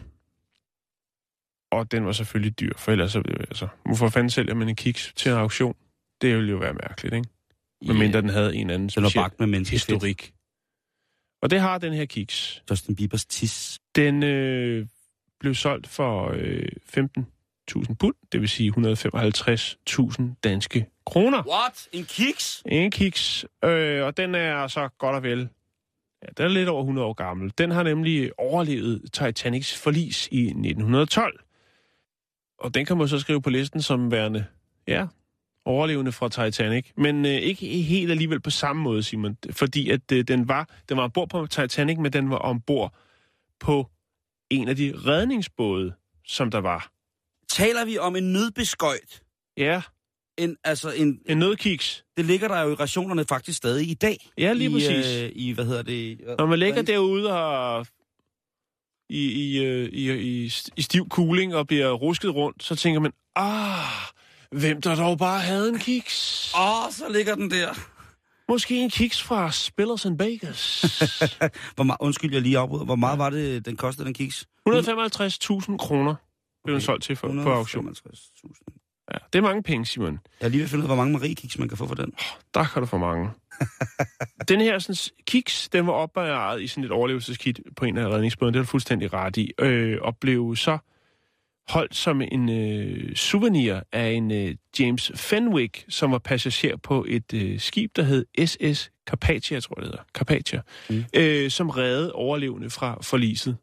[1.72, 5.14] Og den var selvfølgelig dyr, for ellers så, altså, hvorfor fanden sælger man en kiks
[5.16, 5.76] til en auktion?
[6.22, 7.30] Det ville jo være mærkeligt, ikke?
[7.88, 9.92] Medmindre den havde en anden speciel bagt med menneskefedt.
[9.92, 10.34] historik.
[11.42, 12.64] Og det har den her kiks.
[12.72, 13.80] Justin Biebers tis.
[13.96, 14.88] Den øh,
[15.40, 16.68] blev solgt for øh,
[17.78, 21.44] 15.000 pund, det vil sige 155.000 danske kroner.
[21.48, 21.88] What?
[21.92, 22.64] En kiks?
[22.66, 25.50] En kiks, øh, og den er så godt og vel,
[26.26, 27.54] ja, den er lidt over 100 år gammel.
[27.58, 31.40] Den har nemlig overlevet Titanics forlis i 1912.
[32.60, 34.46] Og den kan man så skrive på listen som værende,
[34.88, 35.08] ja,
[35.66, 36.92] overlevende fra Titanic.
[36.98, 39.38] Men øh, ikke helt alligevel på samme måde, Simon.
[39.52, 42.94] Fordi at øh, den var den var ombord på Titanic, men den var ombord
[43.60, 43.90] på
[44.50, 45.94] en af de redningsbåde,
[46.26, 46.92] som der var.
[47.50, 49.24] Taler vi om en nødbeskøjt?
[49.58, 49.82] Ja,
[50.38, 52.04] En, altså en, En nødkiks.
[52.18, 54.30] det ligger der jo i rationerne faktisk stadig i dag.
[54.38, 55.22] Ja, lige I, præcis.
[55.24, 56.20] Øh, I, hvad hedder det?
[56.40, 57.88] Når man ligger derude og
[59.10, 63.12] i, i, øh, i, i, i stiv cooling og bliver rusket rundt, så tænker man,
[63.36, 63.86] ah,
[64.52, 66.52] hvem der dog bare havde en kiks?
[66.60, 67.74] Åh, så ligger den der.
[68.50, 70.82] Måske en kiks fra Spillers and Bakers.
[71.76, 72.86] Hvor meget, undskyld, jeg lige afbryder.
[72.86, 74.48] Hvor meget var det, den kostede, den kiks?
[74.70, 76.16] 155.000 kroner
[76.64, 77.90] blev den solgt til for, på auktion.
[77.90, 78.85] 155.000.
[79.14, 80.20] Ja, det er mange penge, Simon.
[80.42, 82.14] Jeg er lige finde ud af, hvor mange Marie-kiks man kan få for den.
[82.54, 83.30] Der kan du få mange.
[84.50, 88.54] den her sådan, kiks, den var opbevaret i sådan et overlevelseskit på en af redningsbådene.
[88.54, 89.52] Det er du fuldstændig ret i.
[89.60, 90.78] Øh, og blev så
[91.68, 97.34] holdt som en øh, souvenir af en øh, James Fenwick, som var passager på et
[97.34, 100.04] øh, skib, der hed SS Carpathia, tror jeg det hedder.
[100.14, 100.62] Carpathia.
[100.90, 101.04] Mm.
[101.14, 103.58] Øh, som reddede overlevende fra forliset.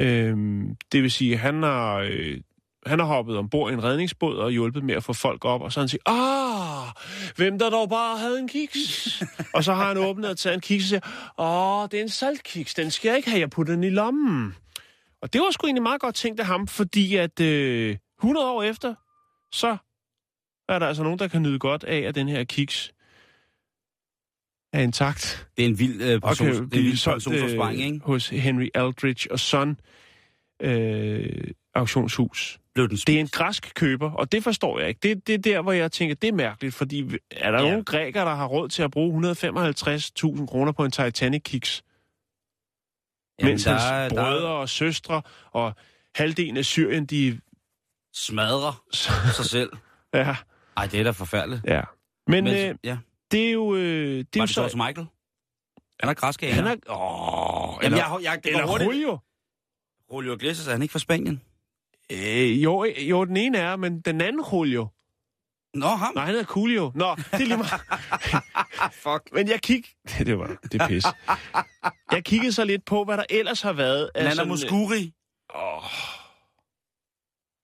[0.00, 0.36] Øh,
[0.92, 1.96] det vil sige, han har...
[2.10, 2.40] Øh,
[2.86, 5.72] han har hoppet ombord i en redningsbåd og hjulpet med at få folk op, og
[5.72, 6.88] så han siger, ah,
[7.36, 9.22] hvem der dog bare havde en kiks?
[9.54, 11.00] og så har han åbnet og taget en kiks og siger,
[11.38, 14.54] åh, det er en saltkiks, den skal jeg ikke have, jeg putter den i lommen.
[15.22, 18.62] Og det var sgu egentlig meget godt tænkt af ham, fordi at øh, 100 år
[18.62, 18.94] efter,
[19.52, 19.76] så
[20.68, 22.92] er der altså nogen, der kan nyde godt af, at den her kiks
[24.72, 25.48] er intakt.
[25.56, 28.00] Det er en vild øh, person, kan det er en vild solgt personsopsparing, øh, ikke?
[28.04, 29.80] hos Henry Aldrich og Son
[30.62, 32.58] øh, auktionshus.
[32.78, 34.98] Blev den Det er en græsk køber, og det forstår jeg ikke.
[35.02, 37.68] Det, det er der, hvor jeg tænker, det er mærkeligt, fordi er der Ja.
[37.70, 41.82] nogen grækere, der har råd til at bruge 155.000 kroner på en Titanic-kiks?
[43.42, 45.72] Mens der hans er- der er- brødre og søstre og
[46.14, 47.40] halvdelen af Syrien, de...
[48.14, 48.82] smadrer
[49.36, 49.70] sig selv.
[50.14, 50.36] Ja,
[50.76, 51.62] Ej, det er da forfærdeligt.
[51.66, 51.82] ja.
[52.26, 52.98] Men, Men, øh, ja.
[53.30, 53.74] det er jo...
[53.74, 54.76] Øh, det er Var jo det så...
[54.76, 55.06] Michael?
[56.00, 56.70] Han er græsk Han er...
[56.88, 58.86] Åh, Jamen, eller, jeg, jeg, går eller hurtigt.
[58.90, 59.18] Julio.
[60.12, 61.42] Julio Iglesias, er han ikke fra Spanien?
[62.12, 64.88] Øh, jo, jo, den ene er, men den anden Julio.
[65.74, 66.14] Nå, ham.
[66.14, 66.92] Nej, han hedder Coolio.
[66.94, 67.80] Nå, det er lige meget.
[69.04, 69.32] Fuck.
[69.32, 69.84] Men jeg kig...
[70.26, 71.04] Det var det er pis.
[72.12, 74.10] Jeg kiggede så lidt på, hvad der ellers har været.
[74.16, 75.12] Nana sådan, Muscuri.
[75.54, 75.82] Åh.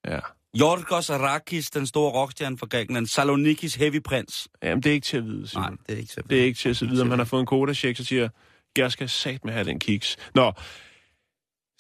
[0.06, 0.20] Ja.
[0.54, 3.06] Jorgos Arakis, den store rockstjerne fra Grækenland.
[3.06, 4.48] Salonikis Heavy Prince.
[4.62, 5.64] Jamen, det er ikke til at vide, Simon.
[5.64, 7.40] Nej, det er ikke så Det er ikke til at vide, om han har fået
[7.40, 8.28] en kodacheck, så siger
[8.76, 10.16] jeg skal sat med have den kiks.
[10.34, 10.52] Nå,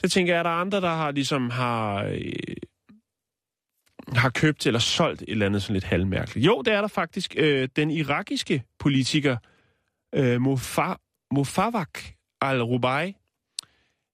[0.04, 2.32] så tænker jeg, er der andre, der har ligesom har, øh,
[4.12, 6.46] har købt eller solgt et eller andet sådan lidt halvmærkeligt?
[6.46, 7.34] Jo, det er der faktisk.
[7.38, 9.36] Øh, den irakiske politiker
[10.14, 10.94] øh, Mofa,
[11.34, 11.98] Mofawak
[12.40, 13.12] al-Rubai,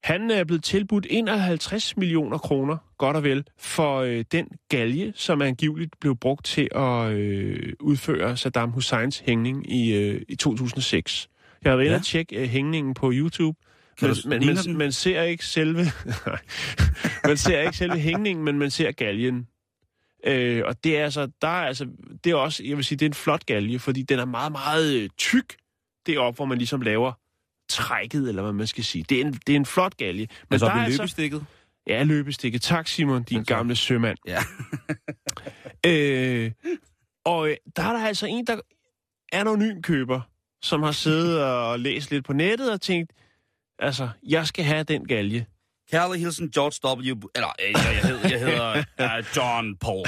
[0.05, 5.43] han er blevet tilbudt 51 millioner kroner, godt og vel, for øh, den galge, som
[5.43, 11.29] angiveligt blev brugt til at øh, udføre Saddam Husseins hængning i, øh, i 2006.
[11.65, 11.99] Jeg har været inde Ja.
[11.99, 13.59] og tjekke øh, hængningen på YouTube,
[14.03, 14.79] men, men, man, den?
[14.79, 15.85] man ser ikke selve
[17.29, 19.47] man ser ikke selve hængningen, men man ser galgen.
[20.25, 21.87] Øh, og det er altså, der er altså,
[22.25, 24.53] det er også, jeg vil sige, det er en flot galge, fordi den er meget,
[24.53, 25.57] meget øh, tyk
[26.07, 27.13] deroppe, hvor man ligesom laver
[27.69, 29.05] trækket, eller hvad man skal sige.
[29.09, 30.21] Det er en, det er en flot galge.
[30.21, 31.45] Men Men så der er altså, løbestikket.
[31.87, 32.63] ja, løbestikket.
[32.63, 33.47] Tak, Simon, din tak.
[33.47, 34.19] gamle sømand.
[34.27, 34.39] Ja.
[35.87, 36.53] Øh,
[37.25, 38.61] og øh, der er der altså en, der er
[39.33, 40.21] anonym køber,
[40.63, 43.13] som har siddet og læst lidt på nettet og tænkt,
[43.81, 45.47] altså, jeg skal have den galge.
[45.91, 47.29] Kærlig hilsen George W.
[47.35, 50.07] Eller, øh, jeg, jeg, hedder, jeg hedder uh, John Paul.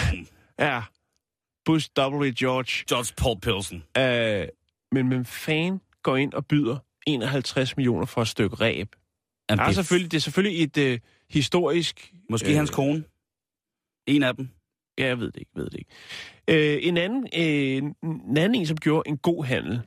[0.58, 0.82] Ja,
[1.64, 2.30] Bush W.
[2.38, 2.84] George.
[2.88, 3.84] George Paul Pilsen.
[3.98, 4.48] Øh,
[4.92, 8.96] men hvem fan går ind og byder 51 millioner for et stykke ræb?
[9.50, 10.98] Jamen, Ja, det er selvfølgelig, det er selvfølgelig et øh,
[11.30, 12.12] historisk...
[12.30, 13.04] Måske øh, hans kone.
[14.06, 14.48] En af dem.
[14.98, 15.90] Ja, jeg ved det ikke, ved det ikke.
[16.48, 19.80] Øh, en, anden, øh, en anden en, som gjorde en god handel,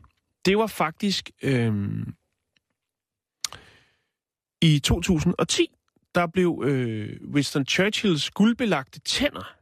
[0.45, 1.73] det var faktisk øh,
[4.66, 5.68] i 2010,
[6.16, 9.53] der blev øh, Winston Churchills guldbelagte tænder,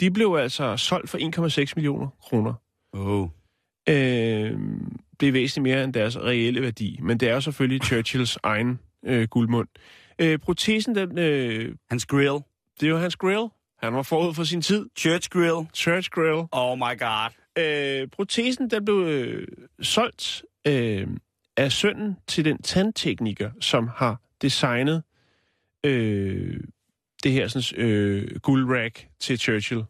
[0.00, 1.18] de blev altså solgt for
[1.66, 2.54] 1,6 millioner kroner.
[2.92, 3.28] Oh.
[3.88, 4.58] Øh,
[5.20, 8.78] det er væsentligt mere end deres reelle værdi, men det er jo selvfølgelig Churchills egen
[9.04, 9.68] øh, guldmund.
[10.18, 12.38] Øh, protesen, den, øh, Hans grill.
[12.80, 13.48] det er jo hans grill.
[13.82, 14.86] Han var forud for sin tid.
[14.98, 15.68] Church grill.
[15.74, 16.48] Church grill.
[16.52, 17.30] Oh my god.
[17.58, 19.46] Øh, protesen den blev øh,
[19.82, 21.06] solgt øh,
[21.58, 25.02] er sønnen til den tandtekniker, som har designet
[25.84, 26.60] øh,
[27.22, 29.84] det her sådan, øh, guldrack til Churchill.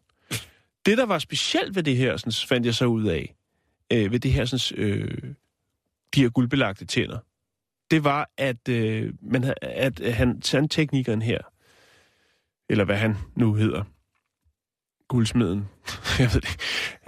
[0.85, 3.35] Det, der var specielt ved det her, sådan, fandt jeg så ud af,
[3.93, 5.33] øh, ved det her, sådan, øh,
[6.15, 7.19] de her guldbelagte tænder,
[7.91, 11.39] det var, at, øh, man, at han, tandteknikeren her,
[12.69, 13.83] eller hvad han nu hedder,
[15.07, 15.59] guldsmeden,
[16.19, 16.59] jeg ved det,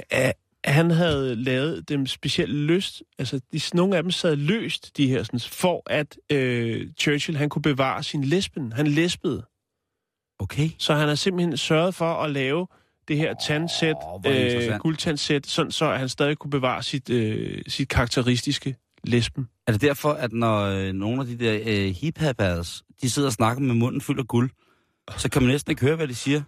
[0.10, 0.34] at
[0.66, 5.24] han havde lavet dem specielt løst, altså de, nogle af dem sad løst, de her,
[5.24, 8.72] sådan, for at øh, Churchill han kunne bevare sin lesben.
[8.72, 9.46] Han lesbede.
[10.40, 10.70] Okay.
[10.78, 12.68] Så han har simpelthen sørget for at lave
[13.08, 17.90] det her tandsæt, hvor øh, guldtandsæt, sådan så han stadig kunne bevare sit, øh, sit
[17.90, 19.48] karakteristiske lesben.
[19.68, 23.34] Er det derfor, at når øh, nogle af de der øh, hiphappers, de sidder og
[23.34, 24.50] snakker med munden fuld af guld,
[25.18, 26.42] så kan man næsten ikke høre, hvad de siger?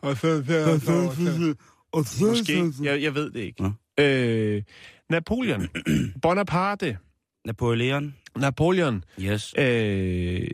[2.30, 2.72] Måske.
[2.84, 3.64] Jeg, jeg ved det ikke.
[4.00, 4.64] Øh,
[5.10, 5.68] Napoleon.
[6.22, 6.98] Bonaparte.
[7.46, 8.16] Napoleon?
[8.38, 9.04] Napoleon.
[9.22, 9.54] Yes.
[9.58, 10.48] Øh,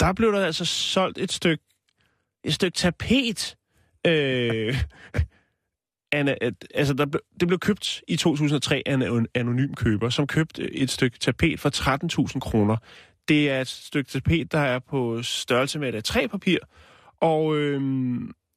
[0.00, 1.64] der blev der altså solgt et stykke
[2.44, 3.56] et stykke tapet.
[4.06, 4.82] Øh,
[6.12, 10.26] Anna, at, altså, der blev, det blev købt i 2003 af en anonym køber, som
[10.26, 11.70] købte et stykke tapet for
[12.32, 12.76] 13.000 kroner.
[13.28, 16.58] Det er et stykke tapet, der er på størrelse med et A3-papir,
[17.20, 17.80] og øh,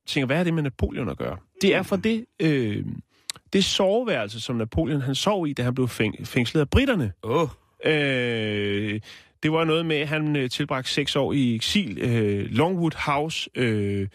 [0.07, 1.37] tænker, hvad er det med Napoleon at gøre?
[1.61, 2.85] Det er for det, øh,
[3.53, 7.13] det soveværelse, som Napoleon han sov i, da han blev fæng, fængslet af britterne.
[7.23, 7.47] Oh,
[7.85, 9.01] Øh,
[9.43, 11.97] det var noget med, at han øh, tilbragte seks år i eksil.
[12.01, 14.07] Øh, Longwood House øh,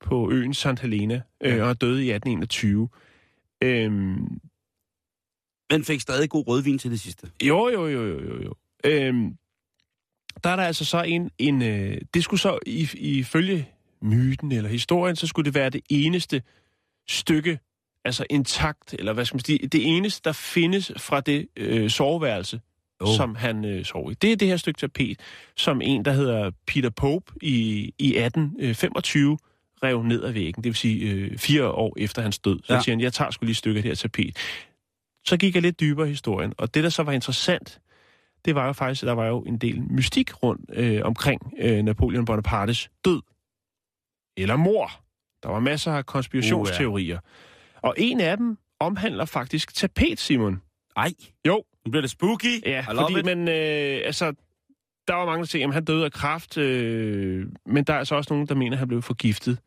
[0.00, 0.66] på øen St.
[0.80, 2.88] Helena, øh, og døde i 1821.
[3.62, 3.92] Øh,
[5.70, 7.30] men fik stadig god rødvin til det sidste.
[7.42, 8.42] jo, jo, jo, jo, jo.
[8.42, 8.54] jo.
[8.84, 9.14] Øh,
[10.44, 11.30] der er der altså så en...
[11.38, 12.88] en øh, det skulle så i-
[13.18, 13.68] ifølge
[14.02, 16.42] myten eller historien, så skulle det være det eneste
[17.08, 17.58] stykke,
[18.04, 22.60] altså intakt, eller hvad skal man sige, det eneste, der findes fra det øh, soveværelse,
[23.00, 23.16] Oh.
[23.16, 24.14] som han øh, sov i.
[24.14, 25.20] Det er det her stykke tapet,
[25.56, 29.38] som en, der hedder Peter Pope i, i 1825
[29.82, 30.64] rev ned af væggen.
[30.64, 32.58] Det vil sige øh, fire år efter hans død.
[32.64, 32.74] Så Ja.
[32.74, 32.80] ja.
[32.82, 34.36] siger han, jeg tager sgu lige et stykke af det her tapet.
[35.26, 37.80] Så gik jeg lidt dybere i historien, og det, der så var interessant,
[38.44, 41.82] det var jo faktisk, at der var jo en del mystik rundt øh, omkring øh,
[41.82, 43.20] Napoleon Bonapartes død.
[44.36, 44.90] Eller mor.
[45.42, 47.18] Der var masser af konspirationsteorier.
[47.84, 50.62] Og en af dem omhandler faktisk tapet, Simon.
[50.96, 51.12] Ej,
[51.46, 52.66] Jo, nu bliver det spooky.
[52.66, 53.24] Ja, fordi, it.
[53.24, 54.32] men øh, altså,
[55.08, 58.14] der var mange, der siger, at han døde af kræft, øh, men der er altså
[58.14, 59.58] også nogen, der mener, at han blev forgiftet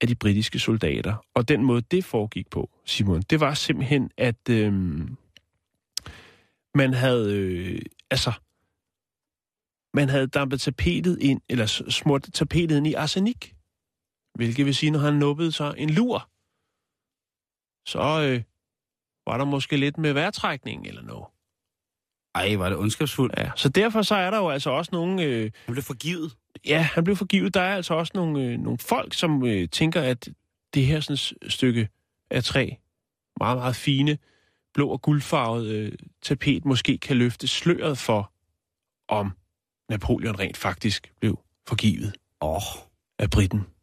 [0.00, 1.14] af de britiske soldater.
[1.34, 4.72] Og den måde, det foregik på, Simon, det var simpelthen, at øh,
[6.74, 8.32] man havde, øh, altså,
[9.94, 13.54] man havde dampet tapetet ind, eller smurt tapetet ind i arsenik.
[14.34, 16.30] Hvilket vil sige, når han nubbede sig en lur,
[17.86, 18.42] så øh,
[19.26, 21.26] var der måske lidt med vejrtrækning eller noget.
[22.34, 23.34] Ej, var det ondskabsfuldt.
[23.38, 25.22] Ja, så derfor så er der jo altså også nogle...
[25.22, 26.36] Øh, Han blev forgivet.
[26.66, 27.54] ja, han blev forgivet.
[27.54, 30.28] Der er altså også nogle, øh, nogle folk, som øh, tænker, at
[30.74, 31.88] det her sådan, stykke
[32.30, 32.70] af træ,
[33.40, 34.18] meget, meget fine,
[34.74, 38.32] blå og guldfarvet øh, tapet, måske kan løfte sløret for,
[39.08, 39.32] om
[39.90, 42.62] Napoleon rent faktisk blev forgivet Åh, oh,
[43.18, 43.73] af britten.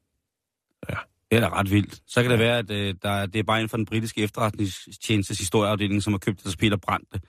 [1.32, 2.00] Det er da ret vildt.
[2.08, 5.38] Så kan det være, at øh, der, det er bare inden for den britiske efterretningstjenestes
[5.40, 7.22] historieafdeling, som har købt det, Peter Brandt det.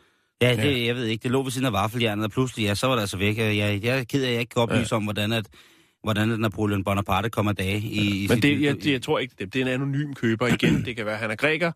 [0.43, 0.87] Ja, det, Ja.
[0.87, 1.23] jeg ved ikke.
[1.23, 3.39] Det lå ved siden af vaffeljernet, og pludselig, ja, så var det altså væk.
[3.39, 4.97] Jeg, jeg er ked af, at jeg ikke kan oplyse ja.
[4.97, 5.47] om, hvordan, at,
[6.03, 9.19] hvordan at Napoleon Bonaparte kom af dage i, i Men det, jeg, det, jeg tror
[9.19, 10.85] ikke, det, det er en anonym køber igen.
[10.85, 11.73] Det kan være, at han er græker.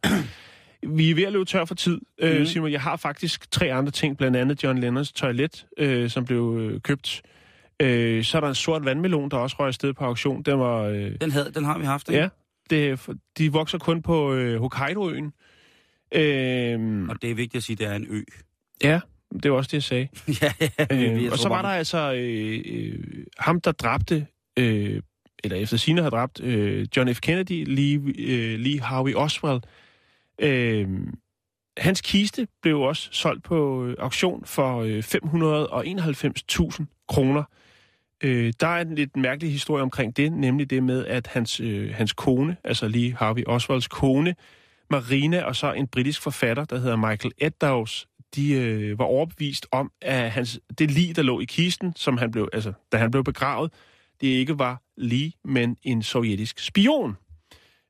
[0.96, 2.46] Vi er ved at løbe tør for tid, øh, Mhm.
[2.46, 2.72] Simon.
[2.72, 6.80] Jeg har faktisk tre andre ting, blandt andet John Lennons toilet, øh, som blev øh,
[6.80, 7.22] købt.
[7.24, 7.30] Øh,
[8.24, 10.42] så er der en sort vandmelon, der også røg afsted på auktion.
[10.42, 10.82] Den var...
[10.82, 12.20] Øh, Den, havde, den har vi haft, ikke?
[12.20, 12.28] ja,
[12.70, 13.08] det,
[13.38, 15.32] de vokser kun på øh, Hokkaido-øen.
[16.14, 18.22] Øh, Og det er vigtigt at sige, at det er en ø.
[18.82, 19.00] ja,
[19.42, 20.08] det var også det, jeg sagde.
[20.42, 20.86] ja, ja.
[20.92, 22.98] Øh, jeg og så var der altså øh, øh,
[23.38, 24.26] ham, der dræbte,
[24.58, 25.02] øh,
[25.44, 27.20] eller efter sine har dræbt, øh, John F.
[27.20, 29.60] Kennedy, Lee, øh, Lee Harvey Oswald.
[30.38, 30.88] Øh,
[31.78, 37.42] hans kiste blev også solgt på øh, auktion for øh, 591.000 kroner.
[38.24, 41.94] Øh, der er en lidt mærkelig historie omkring det, nemlig det med, at hans, øh,
[41.94, 44.34] hans kone, altså Lee Harvey Oswalds kone,
[44.90, 49.90] Marina og så en britisk forfatter, der hedder Michael Eddowes, de øh, var overbevist om,
[50.02, 53.24] at hans, det lig, der lå i kisten, som han blev, altså, da han blev
[53.24, 53.72] begravet,
[54.20, 57.16] det ikke var Lee, men en sovjetisk spion.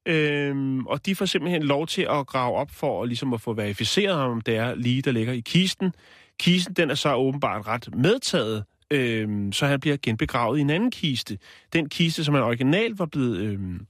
[0.07, 3.53] Øhm, og de får simpelthen lov til at grave op for at, ligesom at få
[3.53, 5.93] verificeret, om det er Lee, der ligger i kisten.
[6.39, 10.91] Kisten, den er så åbenbart ret medtaget, øhm, så han bliver genbegravet i en anden
[10.91, 11.39] kiste.
[11.73, 13.87] Den kiste, som han originalt var blevet øhm,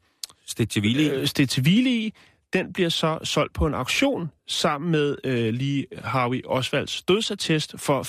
[0.61, 1.11] i.
[1.11, 2.13] øh, hvile i,
[2.53, 8.03] den bliver så solgt på en auktion sammen med øh, lige Harvey Osvalds dødsattest for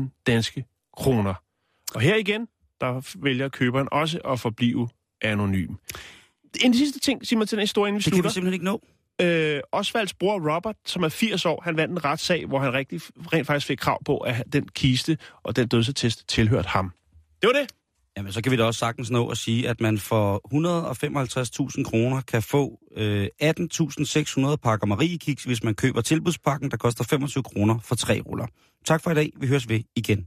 [0.00, 0.64] 591.000 danske
[0.96, 1.34] kroner.
[1.94, 2.46] Og her igen,
[2.80, 4.88] der vælger køberen også at forblive
[5.24, 5.74] anonym.
[6.64, 8.30] En sidste ting, Simon, til den historie, inden vi Det kan vi slutter.
[8.30, 8.80] simpelthen ikke nå.
[9.20, 13.00] Øh, Osvalds bror Robert, som er 80 år, han vandt en retssag, hvor han rigtig,
[13.32, 16.90] rent faktisk fik krav på, at den kiste og den dødsattest tilhørte ham.
[17.42, 17.70] Det var det.
[18.16, 20.40] Jamen, så kan vi da også sagtens nå at sige, at man for
[21.78, 27.42] 155.000 kroner kan få øh, 18.600 pakker Mariekiks, hvis man køber tilbudspakken, der koster 25
[27.42, 28.46] kroner for tre ruller.
[28.84, 29.30] Tak for i dag.
[29.40, 30.26] Vi høres ved igen.